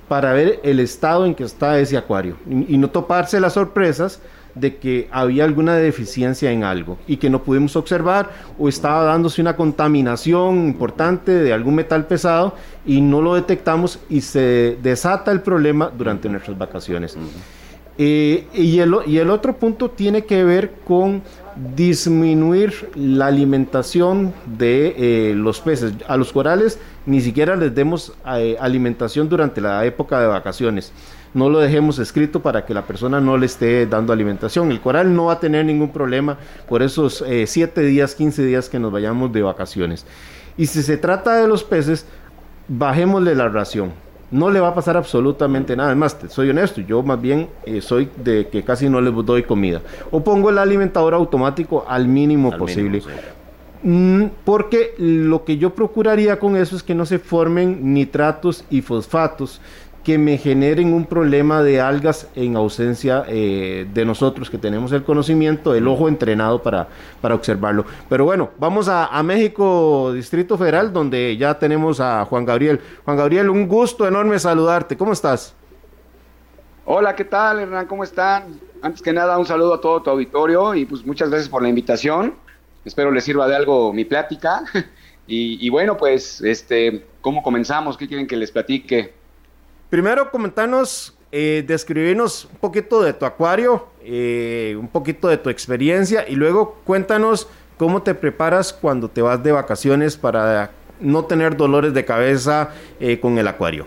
[0.09, 4.21] para ver el estado en que está ese acuario y, y no toparse las sorpresas
[4.55, 9.42] de que había alguna deficiencia en algo y que no pudimos observar o estaba dándose
[9.42, 12.55] una contaminación importante de algún metal pesado
[12.87, 17.19] y no lo detectamos y se desata el problema durante nuestras vacaciones.
[17.99, 21.23] Eh, y, el, o- y el otro punto tiene que ver con
[21.75, 24.95] disminuir la alimentación de
[25.31, 25.95] eh, los peces.
[26.07, 30.92] A los corales ni siquiera les demos eh, alimentación durante la época de vacaciones.
[31.35, 34.71] No lo dejemos escrito para que la persona no le esté dando alimentación.
[34.71, 36.38] El coral no va a tener ningún problema
[36.69, 40.07] por esos 7 días, 15 días que nos vayamos de vacaciones.
[40.57, 42.07] Y si se trata de los peces,
[42.69, 44.06] bajémosle la ración.
[44.31, 45.91] No le va a pasar absolutamente nada.
[45.91, 49.45] Además, te- soy honesto, yo más bien eh, soy de que casi no les doy
[49.45, 49.81] comida.
[50.11, 52.91] O pongo el alimentador automático al mínimo Al posible.
[53.01, 53.89] mínimo, sí.
[53.89, 58.81] Mm, porque lo que yo procuraría con eso es que no se formen nitratos y
[58.81, 59.61] fosfatos
[60.07, 65.03] que me generen un problema de algas en ausencia eh, de nosotros que tenemos el
[65.03, 66.87] conocimiento, el ojo entrenado para,
[67.21, 67.85] para observarlo.
[68.09, 72.81] Pero bueno, vamos a, México, Distrito Federal, donde ya tenemos a Juan Gabriel.
[73.05, 74.97] Juan Gabriel, un gusto enorme saludarte.
[74.97, 75.57] ¿Cómo estás?
[76.85, 77.88] Hola, ¿qué tal, Hernán?
[77.88, 78.61] ¿Cómo están?
[78.83, 81.69] Antes que nada, un saludo a todo tu auditorio y pues muchas gracias por la
[81.69, 82.33] invitación.
[82.85, 84.62] Espero les sirva de algo mi plática.
[85.29, 87.97] Y, y bueno, pues, este, ¿cómo comenzamos?
[87.97, 89.12] ¿Qué quieren que les platique?
[89.97, 96.29] Primero, comentarnos, eh, describirnos un poquito de tu acuario, eh, un poquito de tu experiencia
[96.29, 101.95] y luego cuéntanos cómo te preparas cuando te vas de vacaciones para no tener dolores
[101.95, 103.87] de cabeza eh, con el acuario.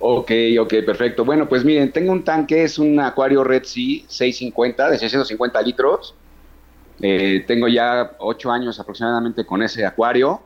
[0.00, 1.24] Ok, ok, perfecto.
[1.24, 6.16] Bueno, pues miren, tengo un tanque, es un acuario Red Sea 650 de 650 litros.
[7.00, 10.40] Eh, tengo ya ocho años aproximadamente con ese acuario.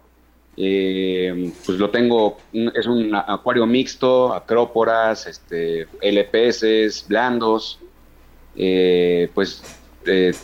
[0.63, 7.79] Eh, pues lo tengo, es un acuario mixto, acróporas, este, LPS, blandos.
[8.57, 9.63] Eh, pues
[10.07, 10.35] eh,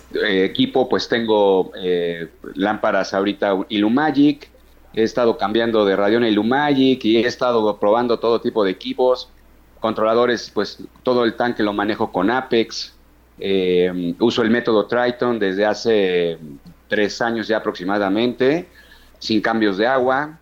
[0.45, 4.49] equipo, pues tengo eh, lámparas ahorita Illumagic.
[4.95, 9.29] He estado cambiando de Radeon a Illumagic y he estado probando todo tipo de equipos.
[9.81, 12.95] Controladores, pues todo el tanque lo manejo con Apex.
[14.19, 16.39] Uso el método Triton desde hace
[16.89, 18.67] tres años ya aproximadamente,
[19.19, 20.39] sin cambios de agua.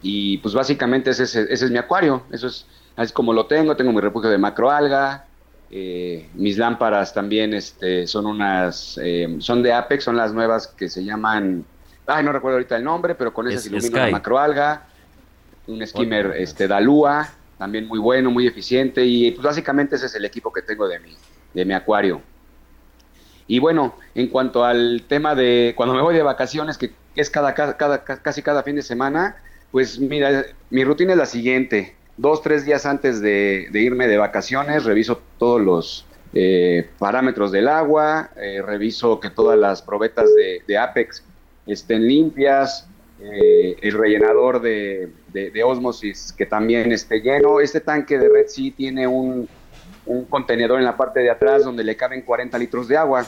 [0.00, 2.22] Y pues básicamente ese, es- ese es mi acuario.
[2.32, 3.76] Eso es, así es como lo tengo.
[3.76, 5.26] Tengo mi refugio de macroalga.
[5.70, 10.90] Eh, mis lámparas también este, son unas, eh, son de Apex, son las nuevas que
[10.90, 11.64] se llaman,
[12.06, 14.82] ay, no recuerdo ahorita el nombre, pero con esas Es- ilumino la macroalga.
[15.66, 17.26] Un skimmer este, Dalúa.
[17.56, 20.98] también muy bueno, muy eficiente y pues básicamente ese es el equipo que tengo de
[20.98, 21.16] mi,
[21.54, 22.20] de mi acuario.
[23.46, 27.54] Y bueno, en cuanto al tema de cuando me voy de vacaciones, que es cada,
[27.54, 29.36] cada, casi cada fin de semana,
[29.70, 31.94] pues mira, mi rutina es la siguiente.
[32.16, 38.30] Dos, tres días antes de, irme de vacaciones, reviso todos los eh, parámetros del agua,
[38.36, 40.28] eh, reviso que todas las probetas
[40.66, 41.24] de, Apex
[41.66, 42.86] estén limpias,
[43.20, 47.60] eh, el rellenador de, de, osmosis que también esté lleno.
[47.60, 49.48] Este tanque de Red Sea tiene un,
[50.04, 53.26] un contenedor en la parte de atrás donde le caben 40 litros de agua.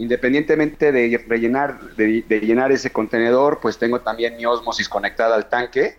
[0.00, 5.98] Independientemente de rellenar, de, llenar ese contenedor, pues tengo también mi osmosis conectada al tanque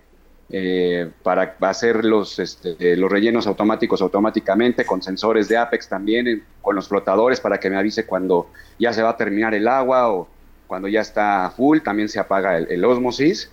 [0.50, 6.76] eh, para hacer los, este, los rellenos automáticos automáticamente, con sensores de Apex también, con
[6.76, 10.28] los flotadores para que me avise cuando ya se va a terminar el agua o
[10.66, 13.52] cuando ya está full, también se apaga el, el osmosis.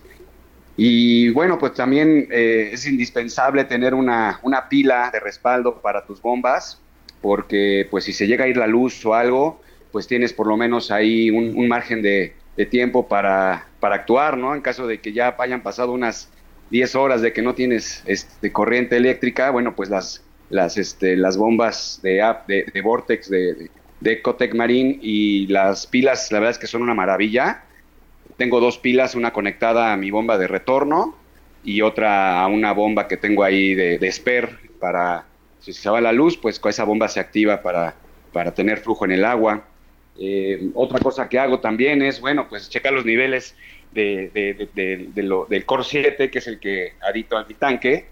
[0.78, 6.22] Y bueno, pues también eh, es indispensable tener una, una, pila de respaldo para tus
[6.22, 6.80] bombas,
[7.20, 9.60] porque pues si se llega a ir la luz o algo,
[9.92, 12.34] pues tienes por lo menos ahí un, margen de,
[12.70, 14.54] tiempo para, para, actuar, ¿no?
[14.54, 16.28] En caso de que ya hayan pasado unas
[16.70, 21.36] 10 horas de que no tienes este, corriente eléctrica, bueno, pues las, las, este, las
[21.36, 23.70] bombas de, de, de Vortex, de,
[24.00, 27.62] de Ecotec Marine y las pilas, la verdad es que son una maravilla
[28.38, 31.16] tengo dos pilas, una conectada a mi bomba de retorno
[31.64, 35.26] y otra a una bomba que tengo ahí de, de spare para,
[35.58, 37.96] si se va la luz, pues con esa bomba se activa para,
[38.32, 39.64] para tener flujo en el agua.
[40.18, 43.54] Eh, otra cosa que hago también es, bueno, pues checar los niveles
[43.92, 48.06] de, de, lo, del Core 7, que es el que adito a mi tanque,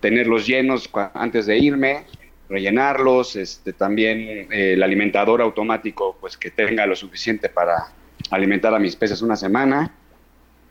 [0.00, 2.04] tenerlos llenos antes de irme,
[2.48, 7.92] rellenarlos, este, también eh, el alimentador automático, pues que tenga lo suficiente para,
[8.30, 9.92] alimentar a mis peces una semana,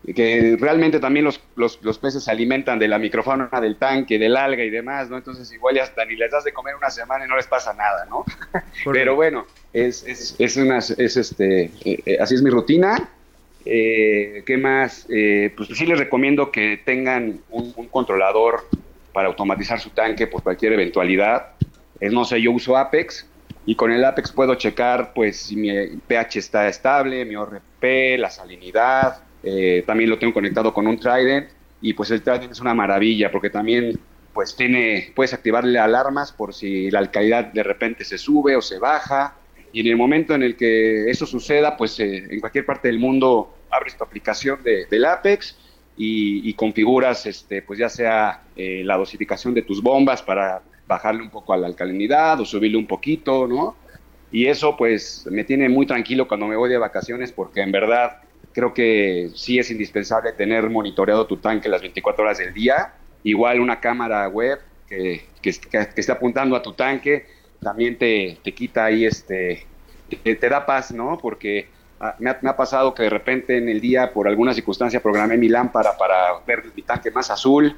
[0.03, 4.38] y que realmente también los, los, peces se alimentan de la microfauna del tanque, del
[4.38, 5.17] alga y demás, ¿no?
[5.17, 7.73] Entonces igual ya hasta ni les das de comer una semana y no les pasa
[7.73, 8.23] nada, ¿no?
[8.91, 13.09] Pero bueno, es, es, es, una, es este, eh, eh, así es mi rutina.
[13.65, 15.05] Eh, ¿Qué más?
[15.07, 18.67] pues sí les recomiendo que tengan un, controlador
[19.11, 21.47] para automatizar su tanque por cualquier eventualidad.
[21.99, 23.25] No sé, yo uso Apex,
[23.65, 25.71] y con el Apex puedo checar pues si mi
[26.07, 31.49] pH está estable, mi ORP, la salinidad, eh, también lo tengo conectado con un Trident
[31.81, 33.99] y pues el Trident es una maravilla porque también
[34.33, 38.79] pues tiene, puedes activarle alarmas por si la alcalidad de repente se sube o se
[38.79, 39.35] baja
[39.75, 42.97] y en el momento en el que eso suceda pues eh, en cualquier parte del
[42.97, 45.57] mundo abres tu aplicación de, del Apex
[45.97, 51.29] y, configuras este pues ya sea eh, la dosificación de tus bombas para bajarle un
[51.29, 53.75] poco a la alcalinidad o subirle un poquito, ¿no?
[54.31, 58.21] Y eso pues me tiene muy tranquilo cuando me voy de vacaciones porque en verdad
[58.53, 62.93] creo que sí es indispensable tener monitoreado tu tanque las 24 horas del día.
[63.23, 64.57] Igual una cámara web
[64.88, 67.25] que, que, esté apuntando a tu tanque
[67.65, 69.65] también te, te quita ahí, este,
[70.23, 71.17] te, da paz, ¿no?
[71.17, 71.67] Porque
[71.99, 75.49] ah, me ha, pasado que de repente en el día, por alguna circunstancia, programé mi
[75.49, 77.75] lámpara para ver mi tanque más azul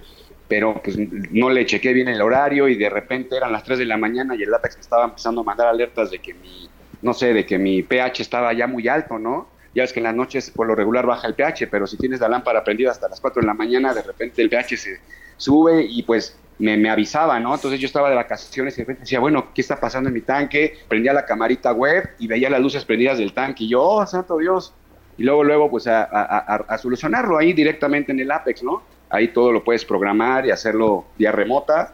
[0.50, 3.86] pero pues no le chequé bien el horario y de repente eran las 3 de
[3.86, 6.70] la mañana y el Apex me estaba empezando a mandar alertas de que mi,
[7.02, 9.50] no sé, de que mi pH estaba ya muy alto, ¿no?
[9.76, 12.22] Ya es que en las noches por lo regular baja el pH, pero si tienes
[12.22, 15.00] la lámpara prendida hasta las 4 de la mañana, de repente el pH se
[15.38, 17.54] sube y pues me, me, avisaba, ¿no?
[17.54, 20.22] Entonces yo estaba de vacaciones y de repente decía, bueno, ¿qué está pasando en mi
[20.22, 20.78] tanque?
[20.88, 24.38] Prendía la camarita web y veía las luces prendidas del tanque y yo, oh, santo
[24.38, 24.74] Dios.
[25.18, 28.84] Y luego, luego, pues a, a, solucionarlo ahí directamente en el Apex, ¿no?
[29.10, 31.94] Ahí todo lo puedes programar y hacerlo vía remota.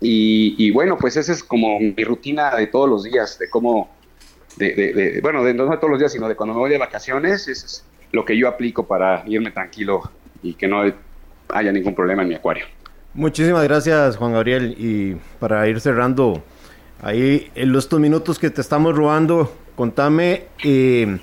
[0.00, 3.88] Y, bueno, pues esa es como mi rutina de todos los días, de cómo,
[4.56, 7.48] de, bueno, de, no de todos los días, sino de cuando me voy de vacaciones,
[7.48, 10.02] eso es lo que yo aplico para irme tranquilo
[10.42, 10.84] y que no
[11.54, 12.66] haya ningún problema en mi acuario.
[13.14, 14.74] Muchísimas gracias, Juan Gabriel.
[14.76, 16.42] Y para ir cerrando,
[17.00, 21.18] ahí en estos minutos que te estamos robando, contame eh,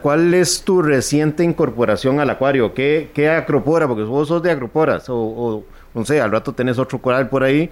[0.00, 2.74] ¿Cuál, es tu reciente incorporación al acuario?
[2.74, 3.88] ¿Qué, qué acropora?
[3.88, 7.68] Porque vos sos de acroporas, o, no sé, al rato tenés otro coral por ahí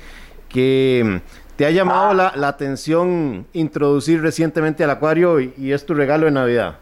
[0.49, 1.17] que mm,
[1.57, 6.79] te ha llamado la, atención introducir recientemente al acuario y, es tu regalo de Navidad.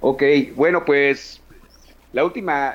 [0.00, 0.22] Ok,
[0.54, 1.40] bueno, pues
[2.12, 2.74] la última,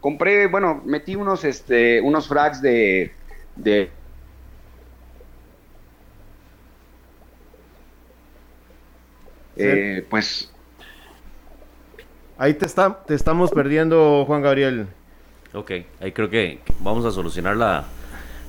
[0.00, 3.12] compré, bueno, metí unos, este, unos frags de,
[3.56, 3.90] de
[9.58, 10.50] Eh, pues...
[12.38, 14.86] Ahí te, está, te estamos perdiendo, Juan Gabriel.
[15.52, 17.84] Ok, ahí creo que vamos a solucionar la,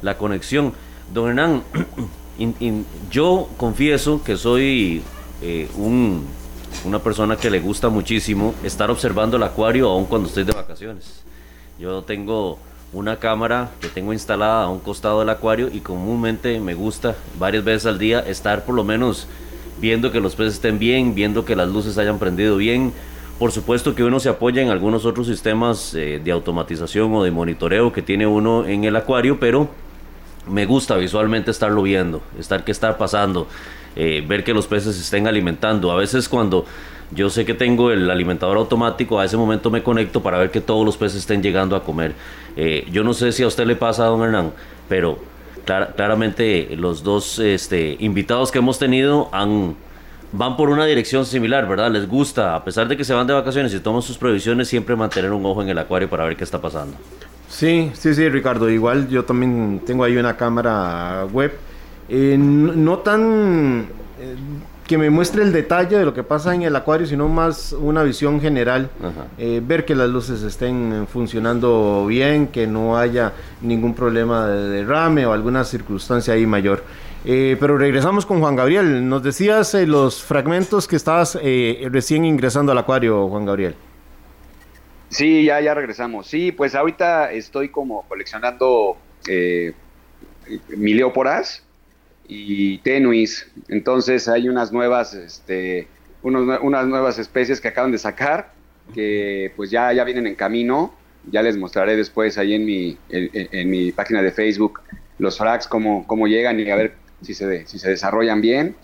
[0.03, 0.73] la conexión.
[1.11, 1.63] Don Hernán,
[3.09, 5.01] yo confieso que soy
[5.41, 6.27] eh, un,
[6.85, 11.23] una persona que le gusta muchísimo estar observando el acuario aun cuando estoy de vacaciones.
[11.79, 12.57] Yo tengo
[12.91, 17.63] una cámara que tengo instalada a un costado del acuario y comúnmente me gusta varias
[17.63, 19.27] veces al día estar por lo menos
[19.79, 22.93] viendo que los peces estén bien, viendo que las luces hayan prendido bien.
[23.37, 27.31] Por supuesto que uno se apoya en algunos otros sistemas eh, de automatización o de
[27.31, 29.69] monitoreo que tiene uno en el acuario, pero
[30.49, 33.47] me gusta visualmente estarlo viendo, estar qué está pasando,
[33.95, 35.91] eh, ver que los peces se estén alimentando.
[35.91, 36.65] A veces cuando
[37.11, 40.61] yo sé que tengo el alimentador automático, a ese momento me conecto para ver que
[40.61, 42.13] todos los peces estén llegando a comer.
[42.55, 44.51] Eh, yo no sé si a usted le pasa, don Hernán,
[44.87, 45.19] pero
[45.95, 49.29] claramente los dos este, invitados que hemos tenido
[50.31, 51.91] van por una dirección similar, ¿verdad?
[51.91, 54.95] Les gusta, a pesar de que se van de vacaciones y toman sus previsiones, siempre
[54.95, 56.97] mantener un ojo en el acuario para ver qué está pasando.
[57.49, 58.69] Sí, sí, sí, Ricardo.
[58.69, 61.51] Igual yo también tengo ahí una cámara web.
[62.09, 63.87] Eh, no tan
[64.19, 64.35] eh,
[64.89, 68.01] que me muestre el detalle de lo que pasa en el acuario, sino más una
[68.01, 68.89] visión general,
[69.37, 75.27] eh, ver que las luces estén funcionando bien, que no haya ningún problema de derrame
[75.27, 76.83] o alguna circunstancia ahí mayor.
[77.23, 79.07] Eh, pero regresamos con Juan Gabriel.
[79.07, 83.75] Nos decías eh, los fragmentos que estabas recién ingresando al acuario, Juan Gabriel.
[85.09, 86.25] Sí, ya, ya regresamos.
[86.25, 88.97] Sí, pues ahorita estoy como coleccionando
[90.75, 91.63] mileóporas
[92.29, 93.47] y tenuis.
[93.67, 95.87] Entonces hay unas nuevas, este,
[96.21, 98.53] unas nuevas especies que acaban de sacar,
[98.93, 100.93] que pues ya, ya vienen en camino.
[101.29, 104.79] Ya les mostraré después ahí en mi, en, mi página de Facebook
[105.17, 108.75] los frags, cómo, cómo llegan y a ver si se, si se desarrollan bien.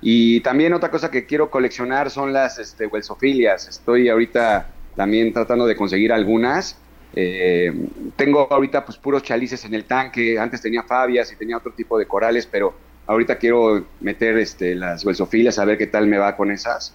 [0.00, 3.68] Y también otra cosa que quiero coleccionar son las este, huelsofilias.
[3.68, 6.76] Estoy ahorita también tratando de conseguir algunas.
[7.14, 7.72] Eh,
[8.16, 10.38] tengo ahorita pues puros chalices en el tanque.
[10.38, 12.74] Antes tenía fabias y tenía otro tipo de corales, pero
[13.06, 16.94] Ahorita quiero meter este, las huesofilas a ver qué tal me va con esas.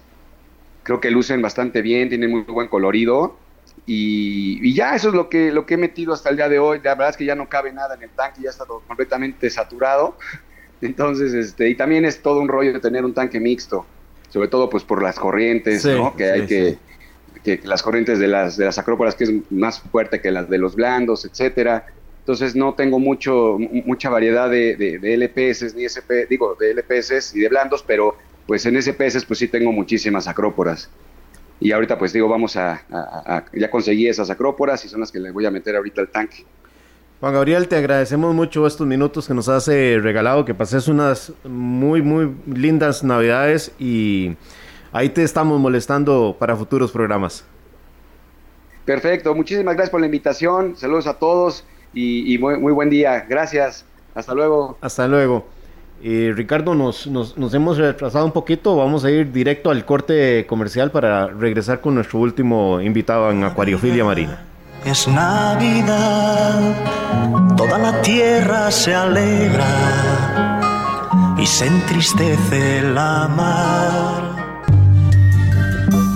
[0.83, 3.37] Creo que lucen bastante bien, tienen muy buen colorido.
[3.85, 6.79] Y, ya eso es lo que, lo que he metido hasta el día de hoy.
[6.83, 9.49] La verdad es que ya no cabe nada en el tanque, ya está todo completamente
[9.49, 10.17] saturado.
[10.81, 13.85] Entonces, este, y también es todo un rollo de tener un tanque mixto,
[14.29, 16.15] sobre todo pues por las corrientes, ¿no?
[16.15, 16.77] Que hay que,
[17.43, 20.57] que, las corrientes de las, de las acrópolas que es más fuerte que las de
[20.57, 21.85] los blandos, etcétera
[22.29, 27.39] entonces no tengo mucho, mucha variedad de, de, LPS, ni SP, digo, de LPS y
[27.39, 28.15] de blandos, pero
[28.45, 30.91] pues en SPS pues sí tengo muchísimas acróporas.
[31.59, 32.83] Y ahorita pues digo, vamos a,
[33.51, 36.45] ya conseguí esas acróporas y son las que le voy a meter ahorita al tanque.
[37.19, 41.33] Juan Gabriel, te agradecemos mucho estos minutos que nos has eh, regalado, que pases unas
[41.43, 44.35] muy, muy lindas navidades y
[44.91, 47.43] ahí te estamos molestando para futuros programas.
[48.85, 53.25] Perfecto, muchísimas gracias por la invitación, saludos a todos y, muy, buen día.
[53.27, 53.85] Gracias.
[54.15, 54.77] Hasta luego.
[54.81, 55.45] Hasta luego.
[56.01, 58.75] Eh, Ricardo, nos, nos, nos, hemos retrasado un poquito.
[58.75, 64.05] Vamos a ir directo al corte comercial para regresar con nuestro último invitado en Acuariofilia
[64.05, 64.45] Marina.
[64.85, 66.73] Es Navidad,
[67.57, 69.65] toda la tierra se alegra
[71.37, 74.28] y se entristece la mar.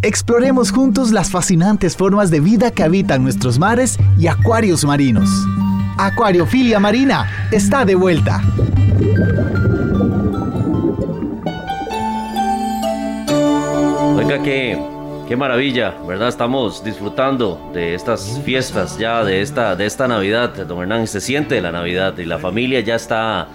[0.00, 5.28] Exploremos juntos las fascinantes formas de vida que habitan nuestros mares y acuarios marinos.
[5.98, 8.40] Acuariofilia Marina está de vuelta.
[14.14, 14.80] Oiga, qué,
[15.26, 16.28] qué maravilla, ¿verdad?
[16.28, 20.50] Estamos disfrutando de estas fiestas ya, de esta, de esta Navidad.
[20.64, 23.48] Don Hernán se siente la Navidad y la familia ya está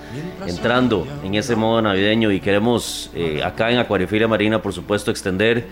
[0.46, 5.68] entrando en ese modo navideño y queremos eh, acá en Acuariofilia Marina, por supuesto, extender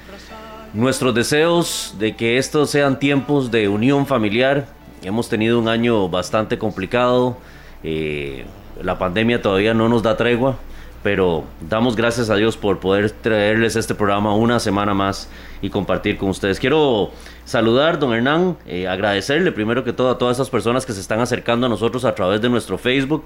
[0.73, 4.67] nuestros deseos de que estos sean tiempos de unión familiar.
[5.03, 7.37] Hemos tenido un año bastante complicado.
[7.83, 8.45] Eh,
[8.81, 10.57] la pandemia todavía no nos da tregua,
[11.03, 15.29] pero damos gracias a Dios por poder traerles este programa una semana más
[15.61, 16.59] y compartir con ustedes.
[16.59, 17.11] Quiero
[17.43, 21.19] saludar, don Hernán, eh, agradecerle primero que todo a todas esas personas que se están
[21.19, 23.25] acercando a nosotros a través de nuestro Facebook.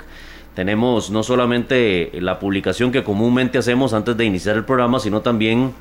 [0.55, 5.73] Tenemos no solamente la publicación que comúnmente hacemos antes de iniciar el programa, sino también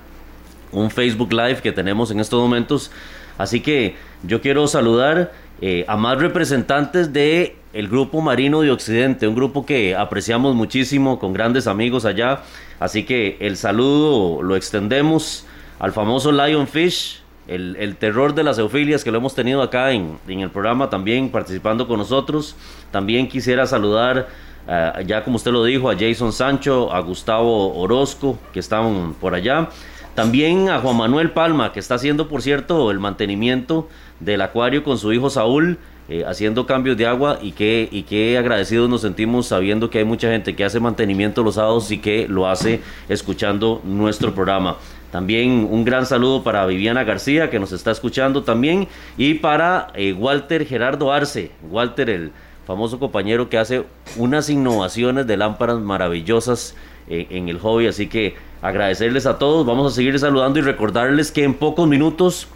[0.75, 2.91] un Facebook Live que tenemos en estos momentos.
[3.39, 9.27] Así que yo quiero saludar eh, a más representantes de el grupo Marino de Occidente,
[9.27, 12.43] un grupo que apreciamos muchísimo, con grandes amigos allá.
[12.79, 15.47] Así que el saludo lo extendemos
[15.79, 20.19] al famoso Lionfish, el, el terror de las eufilias que lo hemos tenido acá en,
[20.29, 22.57] en el programa también participando con nosotros.
[22.91, 24.29] También quisiera saludar
[24.69, 29.35] ah, ya como usted lo dijo, a Jason Sancho, a Gustavo Orozco, que estaban por
[29.35, 29.69] allá.
[30.15, 33.89] También a Juan Manuel Palma, que está haciendo, por cierto, el mantenimiento
[34.21, 38.39] del acuario con su hijo Saúl, eh, haciendo cambios de agua y qué, y qué
[38.39, 42.29] agradecidos nos sentimos sabiendo que hay mucha gente que hace mantenimiento los sábados y que
[42.29, 44.77] lo hace escuchando nuestro programa.
[45.11, 48.87] También un gran saludo para Viviana García, que nos está escuchando también,
[49.17, 52.33] y para eh, Walter Gerardo Arce, Walter, el
[52.67, 53.85] famoso compañero que hace
[54.17, 56.77] unas innovaciones de lámparas maravillosas
[57.09, 57.87] en el hobby.
[57.87, 62.49] Así que agradecerles a todos, vamos a seguir saludando y recordarles que en pocos minutos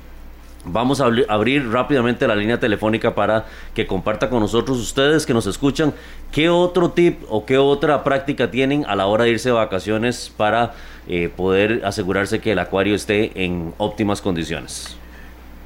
[0.64, 5.46] Vamos a abrir rápidamente la línea telefónica para que comparta con nosotros ustedes que nos
[5.46, 5.94] escuchan
[6.32, 10.32] qué otro tip o qué otra práctica tienen a la hora de irse de vacaciones
[10.36, 10.74] para
[11.06, 14.96] eh, poder asegurarse que el acuario esté en óptimas condiciones.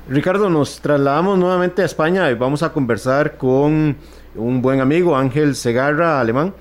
[0.08, 3.96] Ricardo, nos trasladamos nuevamente a España y vamos a conversar con
[4.34, 6.54] un buen amigo, Ángel Segarra, alemán,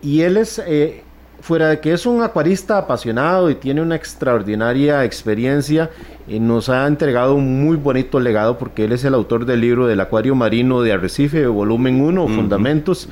[0.00, 1.02] y él es eh,
[1.44, 5.90] fuera de que es un acuarista apasionado y tiene una extraordinaria experiencia,
[6.26, 9.86] y nos ha entregado un muy bonito legado porque él es el autor del libro
[9.86, 13.10] del Acuario Marino de Arrecife, volumen 1, Fundamentos.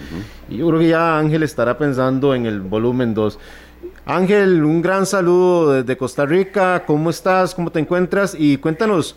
[0.49, 3.39] Y yo creo que ya Ángel estará pensando en el volumen 2.
[4.07, 6.85] Ángel, un gran saludo desde Costa Rica.
[6.87, 7.55] ¿Cómo estás?
[7.55, 8.35] ¿Cómo te encuentras?
[8.37, 9.15] Y cuéntanos,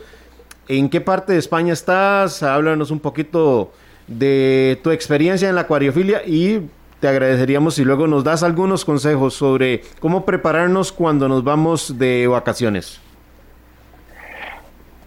[0.68, 2.43] ¿en qué parte de España estás?
[2.43, 3.72] Háblanos un poquito
[4.07, 6.68] de tu experiencia en la acuariofilia y
[7.06, 12.26] te agradeceríamos si luego nos das algunos consejos sobre cómo prepararnos cuando nos vamos de
[12.26, 12.99] vacaciones.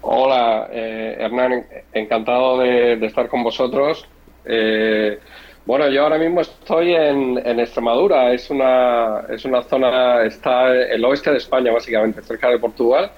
[0.03, 4.07] Hola, eh, Hernán, encantado de, estar con vosotros.
[4.45, 5.19] Eh,
[5.67, 11.33] bueno, yo ahora mismo estoy en, Extremadura, es una, es una zona, está el oeste
[11.33, 13.11] de España básicamente, cerca de Portugal.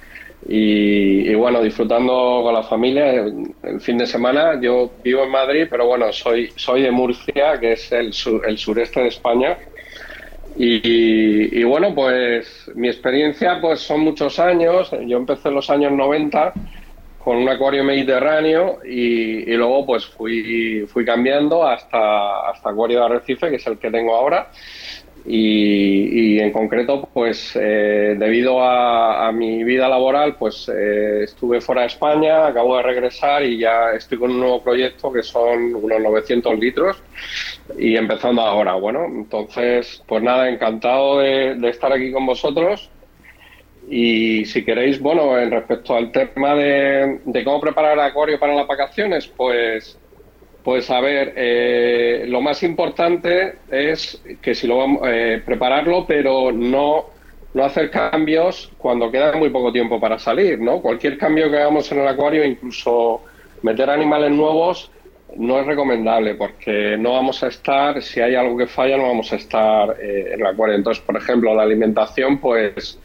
[0.48, 4.60] Y, bueno, disfrutando con la familia el, fin de semana.
[4.60, 8.12] Yo vivo en Madrid, pero bueno, soy, soy de Murcia, que es el,
[8.46, 9.58] el sureste de España.
[10.56, 14.90] Y, bueno, pues mi experiencia pues son muchos años.
[15.06, 16.52] Yo empecé en los años 90
[17.18, 23.04] con un acuario mediterráneo y, y, luego pues fui, fui cambiando hasta, hasta acuario de
[23.04, 24.50] arrecife, que es el que tengo ahora.
[25.26, 31.88] Y, en concreto, pues eh, debido a, mi vida laboral, pues eh, estuve fuera de
[31.88, 36.58] España, acabo de regresar y ya estoy con un nuevo proyecto que son unos 900
[36.58, 37.02] litros
[37.78, 38.74] y empezando ahora.
[38.74, 42.90] Bueno, entonces, pues nada, encantado de, estar aquí con vosotros.
[43.88, 48.66] Y si queréis, bueno, en respecto al tema de, de cómo preparar acuario para las
[48.66, 49.99] vacaciones, pues
[50.62, 56.52] pues a ver, eh, lo más importante es que si lo vamos eh, prepararlo, pero
[56.52, 57.06] no,
[57.54, 60.80] no hacer cambios cuando queda muy poco tiempo para salir, ¿no?
[60.80, 63.22] Cualquier cambio que hagamos en el acuario, incluso
[63.62, 64.90] meter animales nuevos,
[65.36, 69.32] no es recomendable porque no vamos a estar, si hay algo que falla, no vamos
[69.32, 70.76] a estar eh, en el acuario.
[70.76, 72.98] Entonces, por ejemplo, la alimentación, pues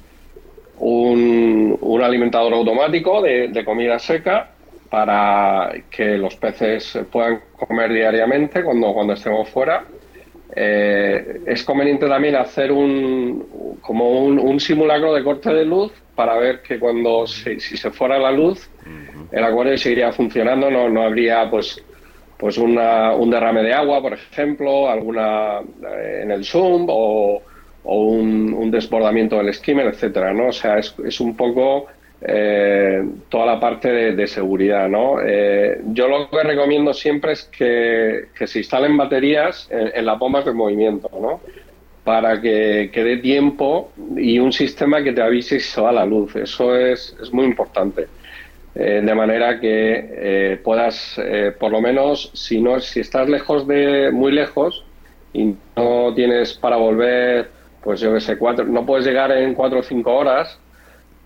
[0.79, 4.54] un, un alimentador automático de comida seca,
[4.95, 9.83] para que los peces puedan comer diariamente cuando, cuando estemos fuera.
[10.55, 16.61] Eh, es conveniente también hacer un, como un, simulacro de corte de luz para ver
[16.61, 18.69] que cuando si, se fuera la luz
[19.33, 21.83] el acuario seguiría funcionando, no, no habría pues
[22.37, 27.41] pues una, un derrame de agua, por ejemplo, alguna eh, en el zoom o,
[27.83, 30.47] o un, un, desbordamiento del skimmer, etcétera, ¿no?
[30.47, 31.87] O sea, es, es un poco
[32.21, 34.87] eh, toda la parte de, seguridad.
[34.89, 35.17] ¿no?
[35.21, 40.53] Eh, yo lo que recomiendo siempre es que, se instalen baterías en, las bombas de
[40.53, 41.41] movimiento, ¿no?
[42.03, 46.35] para que, dé tiempo y un sistema que te avise si se va la luz.
[46.35, 48.07] Eso es, es muy importante.
[48.75, 51.19] Eh, de manera que puedas,
[51.59, 54.83] por lo menos, si no, si estás lejos de, muy lejos
[55.33, 57.49] y no tienes para volver,
[57.83, 60.59] pues yo que sé, cuatro, no puedes llegar en cuatro o cinco horas,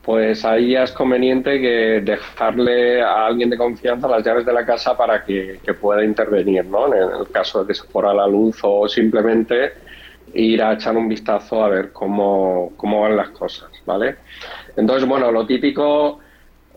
[0.04, 4.66] pues ahí ya es conveniente que dejarle a alguien de confianza las llaves de la
[4.66, 6.94] casa para que, pueda intervenir, ¿no?
[6.94, 9.74] En el caso de que se fuera la luz o simplemente
[10.34, 14.16] ir a echar un vistazo a ver cómo, van las cosas, ¿vale?
[14.78, 16.20] Entonces, bueno, lo típico,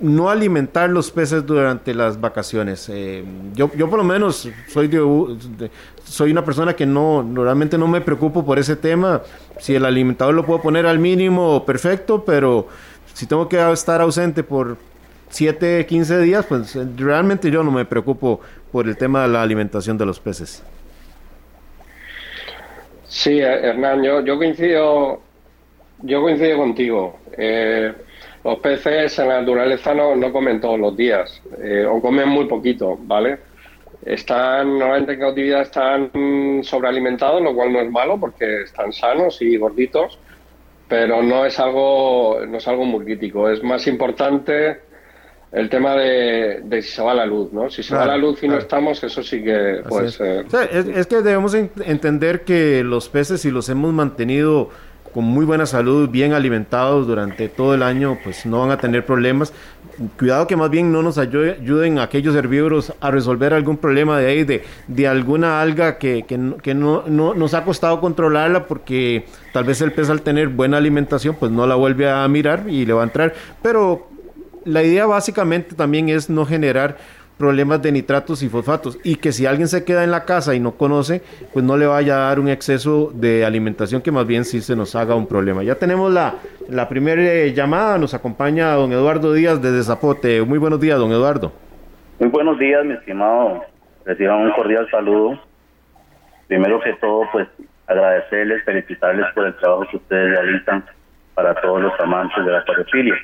[0.00, 2.88] no alimentar los peces durante las vacaciones.
[2.88, 3.24] Eh,
[3.54, 5.70] yo, yo por lo menos soy de-
[6.04, 9.22] soy una persona que no normalmente no me preocupo por ese tema.
[9.58, 12.68] Si el alimentador lo puedo poner al mínimo, perfecto, pero
[13.12, 14.76] si tengo que estar ausente por
[15.30, 18.40] 7, 15 días, pues eh, realmente yo no me preocupo
[18.70, 20.62] por el tema de la alimentación de los peces.
[23.28, 25.20] Sí, Hernán, yo, yo coincido,
[25.98, 27.18] yo coincido contigo.
[27.36, 27.92] Eh,
[28.42, 32.46] los peces en la naturaleza no, no comen todos los días, eh, o comen muy
[32.46, 33.38] poquito, ¿vale?
[34.00, 36.10] Están, normalmente en cautividad están
[36.62, 40.18] sobrealimentados, lo cual no es malo porque están sanos y gorditos,
[40.88, 43.50] pero no es algo, no es algo muy crítico.
[43.50, 44.78] Es más importante
[45.52, 47.70] el tema de, de si se va la luz, ¿no?
[47.70, 50.20] Si se va Claro, la luz y no estamos, eso sí que, es.
[50.20, 53.92] eh, O sea, es, es que debemos en- entender que los peces, si los hemos
[53.94, 54.68] mantenido
[55.14, 59.06] con muy buena salud, bien alimentados durante todo el año, pues no van a tener
[59.06, 59.54] problemas.
[60.18, 64.26] Cuidado que más bien no nos ayu- ayuden aquellos herbívoros a resolver algún problema de
[64.26, 68.66] ahí, de, de alguna alga que, que no, que no- no- nos ha costado controlarla
[68.66, 69.24] porque
[69.54, 72.84] tal vez el pez al tener buena alimentación, pues no la vuelve a mirar y
[72.84, 73.32] le va a entrar.
[73.62, 74.06] Pero
[74.64, 76.96] la idea básicamente también es no generar
[77.38, 80.60] problemas de nitratos y fosfatos y que si alguien se queda en la casa y
[80.60, 84.44] no conoce, pues no le vaya a dar un exceso de alimentación que más bien
[84.44, 85.62] sí se nos haga un problema.
[85.62, 86.34] Ya tenemos la,
[86.68, 90.42] la primera eh, llamada, nos acompaña don Eduardo Díaz desde Zapote.
[90.42, 91.52] Muy buenos días, don Eduardo.
[92.18, 93.62] Muy buenos días, mi estimado.
[94.04, 95.40] Reciban un cordial saludo.
[96.48, 97.46] Primero que todo, pues
[97.86, 100.84] agradecerles, felicitarles por el trabajo que ustedes realizan
[101.34, 103.14] para todos los amantes de la acuariofilia.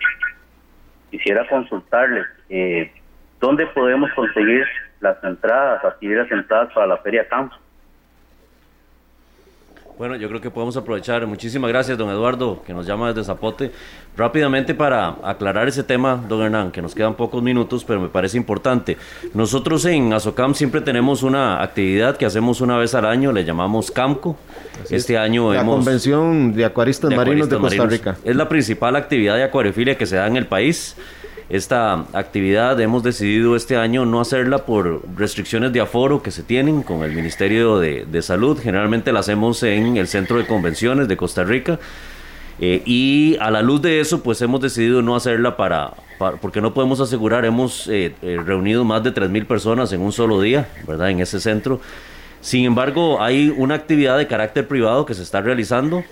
[1.14, 2.90] Quisiera consultarles, eh,
[3.38, 4.66] ¿dónde podemos conseguir
[4.98, 7.54] las entradas, adquirir las entradas para la Feria Campo?
[9.96, 11.24] Bueno, yo creo que podemos aprovechar.
[11.24, 13.70] Muchísimas gracias, don Eduardo, que nos llama desde Zapote.
[14.16, 18.36] Rápidamente para aclarar ese tema, don Hernán, que nos quedan pocos minutos, pero me parece
[18.36, 18.96] importante.
[19.34, 23.92] Nosotros en Azocam siempre tenemos una actividad que hacemos una vez al año, le llamamos
[23.92, 24.36] CAMCO.
[24.82, 25.20] Así este es.
[25.20, 25.76] año la hemos...
[25.76, 28.16] Convención de Acuaristas de Marinos de acuaristas Costa marinos.
[28.16, 28.28] Rica.
[28.28, 30.96] Es la principal actividad de acuariofilia que se da en el país.
[31.48, 36.82] Esta actividad hemos decidido este año no hacerla por restricciones de aforo que se tienen
[36.82, 38.58] con el Ministerio de, de Salud.
[38.58, 41.78] Generalmente la hacemos en el Centro de Convenciones de Costa Rica.
[42.60, 45.94] Eh, y a la luz de eso, pues hemos decidido no hacerla para,
[46.40, 50.40] porque no podemos asegurar, hemos eh, eh, reunido más de 3.000 personas en un solo
[50.40, 51.10] día, ¿verdad?
[51.10, 51.80] En ese centro.
[52.40, 56.04] Sin embargo, hay una actividad de carácter privado que se está realizando,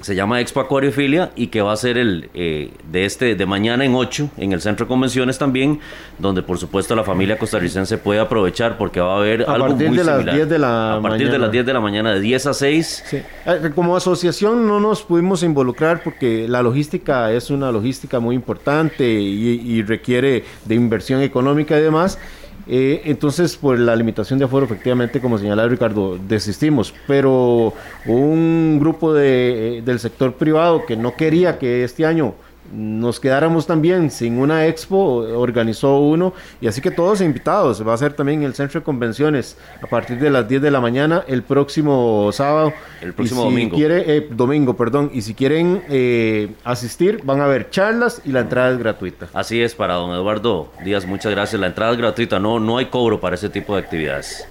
[0.00, 3.84] se llama Expo Acuariofilia y que va a ser el eh, de este de mañana
[3.84, 5.78] en 8 en el Centro de Convenciones también,
[6.18, 9.88] donde por supuesto la familia costarricense puede aprovechar porque va a haber A algo partir
[9.88, 10.34] muy de las similar.
[10.34, 13.04] 10 de la a partir de las 10 de la mañana de 10 a 6
[13.06, 13.16] Sí.
[13.46, 19.08] Eh, Como asociación no nos pudimos involucrar porque la logística es una logística muy importante
[19.08, 22.18] y, y requiere de inversión económica y demás.
[22.66, 26.94] Eh, entonces, por la limitación de aforo, efectivamente, como señalaba Ricardo, desistimos.
[27.06, 27.74] Pero
[28.06, 32.34] un grupo de, eh, del sector privado que no quería que este año
[32.72, 37.96] nos quedáramos también sin una expo, organizó uno, y así que todos invitados, va a
[37.96, 41.24] ser también en el centro de convenciones a partir de las 10 de la mañana
[41.26, 42.72] el próximo sábado.
[43.00, 43.76] El próximo si domingo.
[43.76, 48.40] Quiere, eh, domingo, perdón, y si quieren eh, asistir, van a haber charlas y la
[48.40, 49.28] entrada es gratuita.
[49.34, 51.60] Así es, para don Eduardo Díaz, muchas gracias.
[51.60, 54.46] La entrada es gratuita, no, no hay cobro para ese tipo de actividades.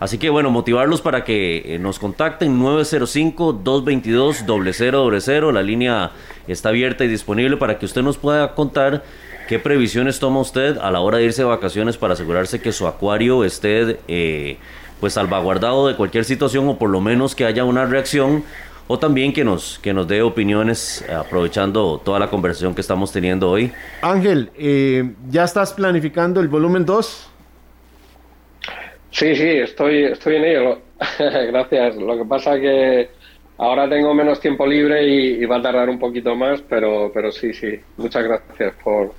[0.00, 5.52] Así que bueno, motivarlos para que eh, nos contacten 905-222-0000.
[5.52, 6.12] La línea
[6.52, 9.02] está abierta y disponible para que usted nos pueda contar
[9.48, 12.86] qué previsiones toma usted a la hora de irse de vacaciones para asegurarse que su
[12.86, 14.58] acuario esté eh,
[15.00, 18.44] pues salvaguardado de cualquier situación o por lo menos que haya una reacción
[18.88, 23.50] o también que nos, que nos dé opiniones aprovechando toda la conversación que estamos teniendo
[23.50, 23.70] hoy.
[24.00, 27.30] Ángel, eh, ¿ya estás planificando el volumen 2?
[29.10, 30.78] Sí, sí, estoy, estoy en ello.
[31.18, 31.96] Gracias.
[31.96, 33.10] Lo que pasa que
[33.58, 37.30] ahora tengo menos tiempo libre y, y va a tardar un poquito más, pero, pero
[37.32, 37.78] sí, sí.
[37.96, 39.12] Muchas gracias por,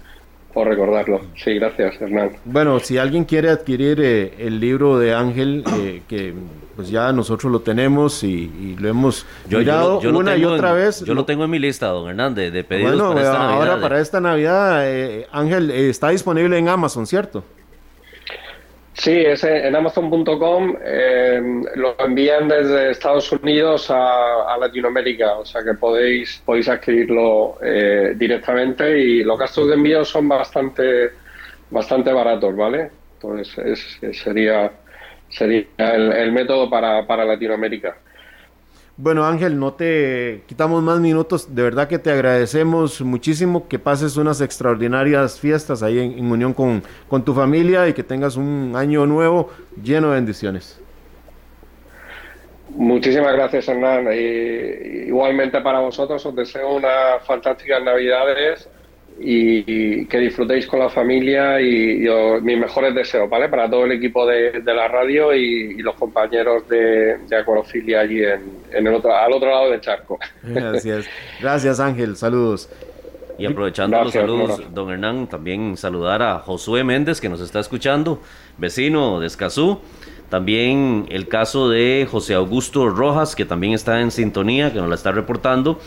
[0.54, 1.22] por recordarlo.
[1.36, 2.32] Sí, gracias, Hernán.
[2.46, 6.34] Bueno, si alguien quiere adquirir eh, el libro de Ángel, eh, que
[6.76, 10.36] pues ya nosotros lo tenemos y, y lo hemos Yo, yo mirado lo- yo una
[10.38, 11.04] y tengo otra en- vez.
[11.04, 13.82] Yo lo tengo en mi lista, don Hernández, de pedidos bueno, para esta ahora Navidad.
[13.82, 17.44] para esta Navidad, eh, Ángel, eh, está disponible en Amazon, ¿cierto?
[19.00, 20.76] Sí, es en Amazon.com.
[20.84, 21.42] eh,
[21.76, 29.00] lo envían desde Estados Unidos a, Latinoamérica, o sea que podéis podéis adquirirlo eh, directamente
[29.00, 31.12] y los gastos de envío son bastante
[31.70, 32.92] bastante baratos, ¿vale?
[33.14, 34.70] Entonces es- es- sería
[35.30, 38.02] sería el, el método para, para Latinoamérica.
[39.02, 41.56] Bueno, Ángel, no te quitamos más minutos.
[41.56, 46.84] De verdad que te agradecemos muchísimo que pases unas extraordinarias fiestas ahí en, unión con,
[47.08, 50.82] con tu familia y que tengas un año nuevo lleno de bendiciones.
[52.72, 54.08] Muchísimas gracias, Hernán.
[54.12, 58.68] Y, igualmente para vosotros os deseo unas fantásticas Navidades
[59.22, 63.50] y, y que disfrutéis con la familia y, y os- mis mejores deseos, ¿vale?
[63.50, 68.02] Para todo el equipo de, de la radio y, y los compañeros de, de Acuarofilia
[68.02, 68.42] allí en,
[68.72, 70.20] en el otro, al otro lado del charco.
[70.44, 71.06] Gracias.
[71.42, 72.16] Gracias, Ángel.
[72.16, 72.70] Saludos.
[73.38, 77.62] Y aprovechando Gracias, los saludos, don Hernán, también saludar a Josué Méndez, que nos está
[77.62, 78.22] escuchando,
[78.58, 79.80] vecino de Escazú.
[80.30, 84.96] También el caso de José Augusto Rojas, que también está en sintonía, que nos la
[84.96, 85.80] está reportando.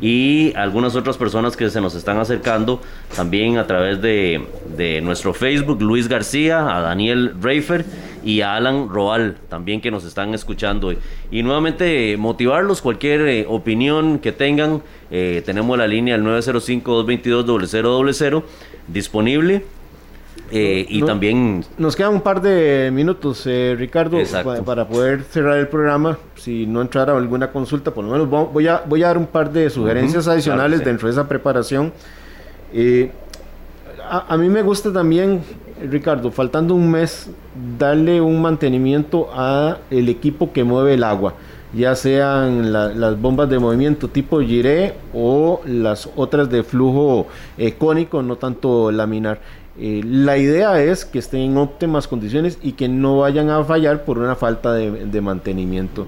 [0.00, 2.80] Y algunas otras personas que se nos están acercando
[3.16, 4.46] también a través de,
[4.76, 7.84] de nuestro Facebook, Luis García, a Daniel Reifer
[8.24, 10.94] y a Alan Roal, también que nos están escuchando.
[11.30, 18.42] Y nuevamente motivarlos, cualquier eh, opinión que tengan, eh, tenemos la línea el 905-222-0000
[18.86, 19.64] disponible.
[20.50, 24.18] Eh, y No- también Nos quedan un par de minutos, eh, Ricardo,
[24.64, 26.18] para poder cerrar el programa.
[26.36, 29.26] Si no entrara alguna consulta, por lo menos vo- voy a, voy a dar un
[29.26, 30.90] par de sugerencias adicionales claro que sí.
[30.90, 31.92] dentro de esa preparación.
[32.72, 33.10] Eh,
[34.08, 35.42] a, a mí me gusta también,
[35.90, 37.30] Ricardo, faltando un mes,
[37.78, 41.34] darle un mantenimiento a el equipo que mueve el agua,
[41.74, 47.26] ya sean la- las bombas de movimiento tipo giré o las otras de flujo
[47.58, 49.40] eh, cónico, no tanto laminar.
[49.78, 54.04] Eh, la idea es que estén en óptimas condiciones y que no vayan a fallar
[54.04, 56.06] por una falta de, de mantenimiento.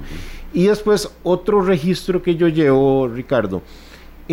[0.52, 3.62] Y después otro registro que yo llevo, Ricardo,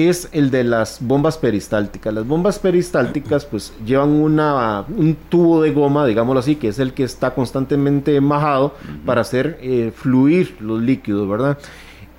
[0.06, 2.14] es el de las bombas peristálticas.
[2.14, 6.94] Las bombas peristálticas pues llevan una, un tubo de goma, digámoslo así, que es el
[6.94, 8.76] que está constantemente majado
[9.08, 11.58] para hacer eh, fluir los líquidos, ¿verdad?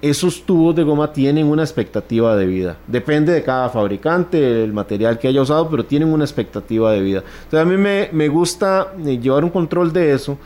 [0.00, 2.76] Esos tubos de goma tienen una expectativa de vida.
[2.86, 7.24] Depende de cada fabricante, el material que haya usado, pero tienen una expectativa de vida.
[7.44, 10.38] Entonces a mí me, me gusta eh, llevar un control de eso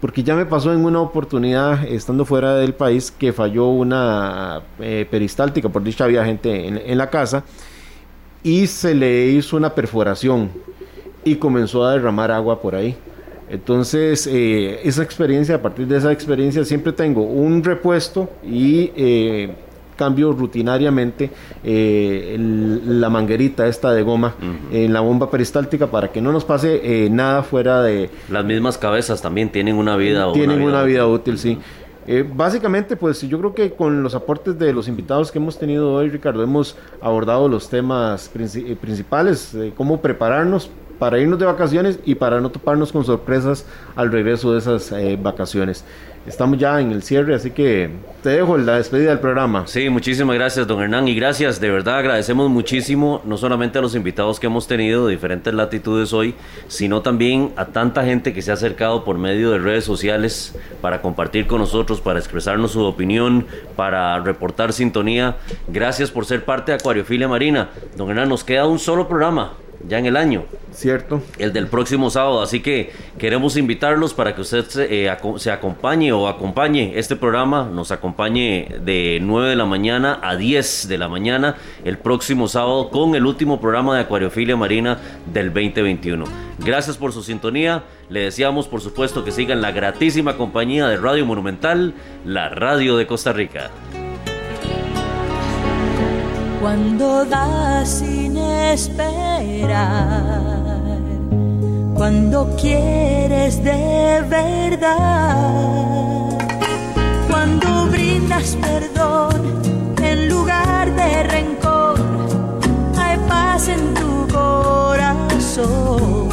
[0.00, 5.06] porque ya me pasó en una oportunidad estando fuera del país que falló una eh,
[5.10, 7.42] peristáltica, por dicha había gente en, en la casa
[8.42, 10.50] y se le hizo una perforación
[11.24, 12.94] y comenzó a derramar agua por ahí.
[13.50, 19.54] Entonces, eh, esa experiencia, a partir de esa experiencia, siempre tengo un repuesto y eh,
[19.96, 21.30] cambio rutinariamente
[21.62, 24.34] eh, el- la manguerita esta de goma
[24.72, 28.76] en la bomba peristáltica para que no nos pase eh, nada fuera de, las mismas
[28.78, 30.32] cabezas también tienen una vida.
[30.32, 31.58] tienen una vida útil, sí.
[32.06, 35.92] Eh, básicamente, pues yo creo que con los aportes de los invitados que hemos tenido
[35.94, 40.68] hoy, Ricardo, hemos abordado los temas princi- eh, principales, cómo prepararnos
[40.98, 43.66] para irnos de vacaciones y para no toparnos con sorpresas
[43.96, 45.84] al regreso de esas eh, vacaciones.
[46.26, 47.90] Estamos ya en el cierre, así que
[48.22, 49.66] te dejo la despedida del programa.
[49.66, 51.06] Sí, muchísimas gracias, don Hernán.
[51.06, 55.12] Y gracias, de verdad agradecemos muchísimo, no solamente a los invitados que hemos tenido de
[55.12, 56.34] diferentes latitudes hoy,
[56.66, 61.02] sino también a tanta gente que se ha acercado por medio de redes sociales para
[61.02, 65.36] compartir con nosotros, para expresarnos su opinión, para reportar sintonía.
[65.68, 67.68] Gracias por ser parte de Acuariofilia Marina.
[67.98, 69.52] Don Hernán, nos queda un solo programa
[69.88, 70.44] ya en el año.
[70.72, 71.22] Cierto.
[71.38, 72.42] El del próximo sábado.
[72.42, 77.16] Así que queremos invitarlos para que usted se, eh, aco- se acompañe o acompañe este
[77.16, 77.68] programa.
[77.72, 82.90] Nos acompañe de 9 de la mañana a 10 de la mañana el próximo sábado
[82.90, 84.98] con el último programa de Acuariofilia Marina
[85.32, 86.24] del 2021.
[86.58, 87.82] Gracias por su sintonía.
[88.08, 93.06] Le deseamos, por supuesto, que sigan la gratísima compañía de Radio Monumental, la radio de
[93.06, 93.70] Costa Rica.
[96.64, 99.76] Cuando das sin esperar,
[101.94, 105.60] cuando quieres de verdad,
[107.30, 109.60] cuando brindas perdón
[110.02, 112.00] en lugar de rencor,
[112.96, 116.30] hay paz en tu corazón.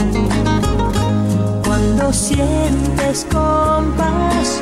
[1.65, 4.61] Cuando sientes compasión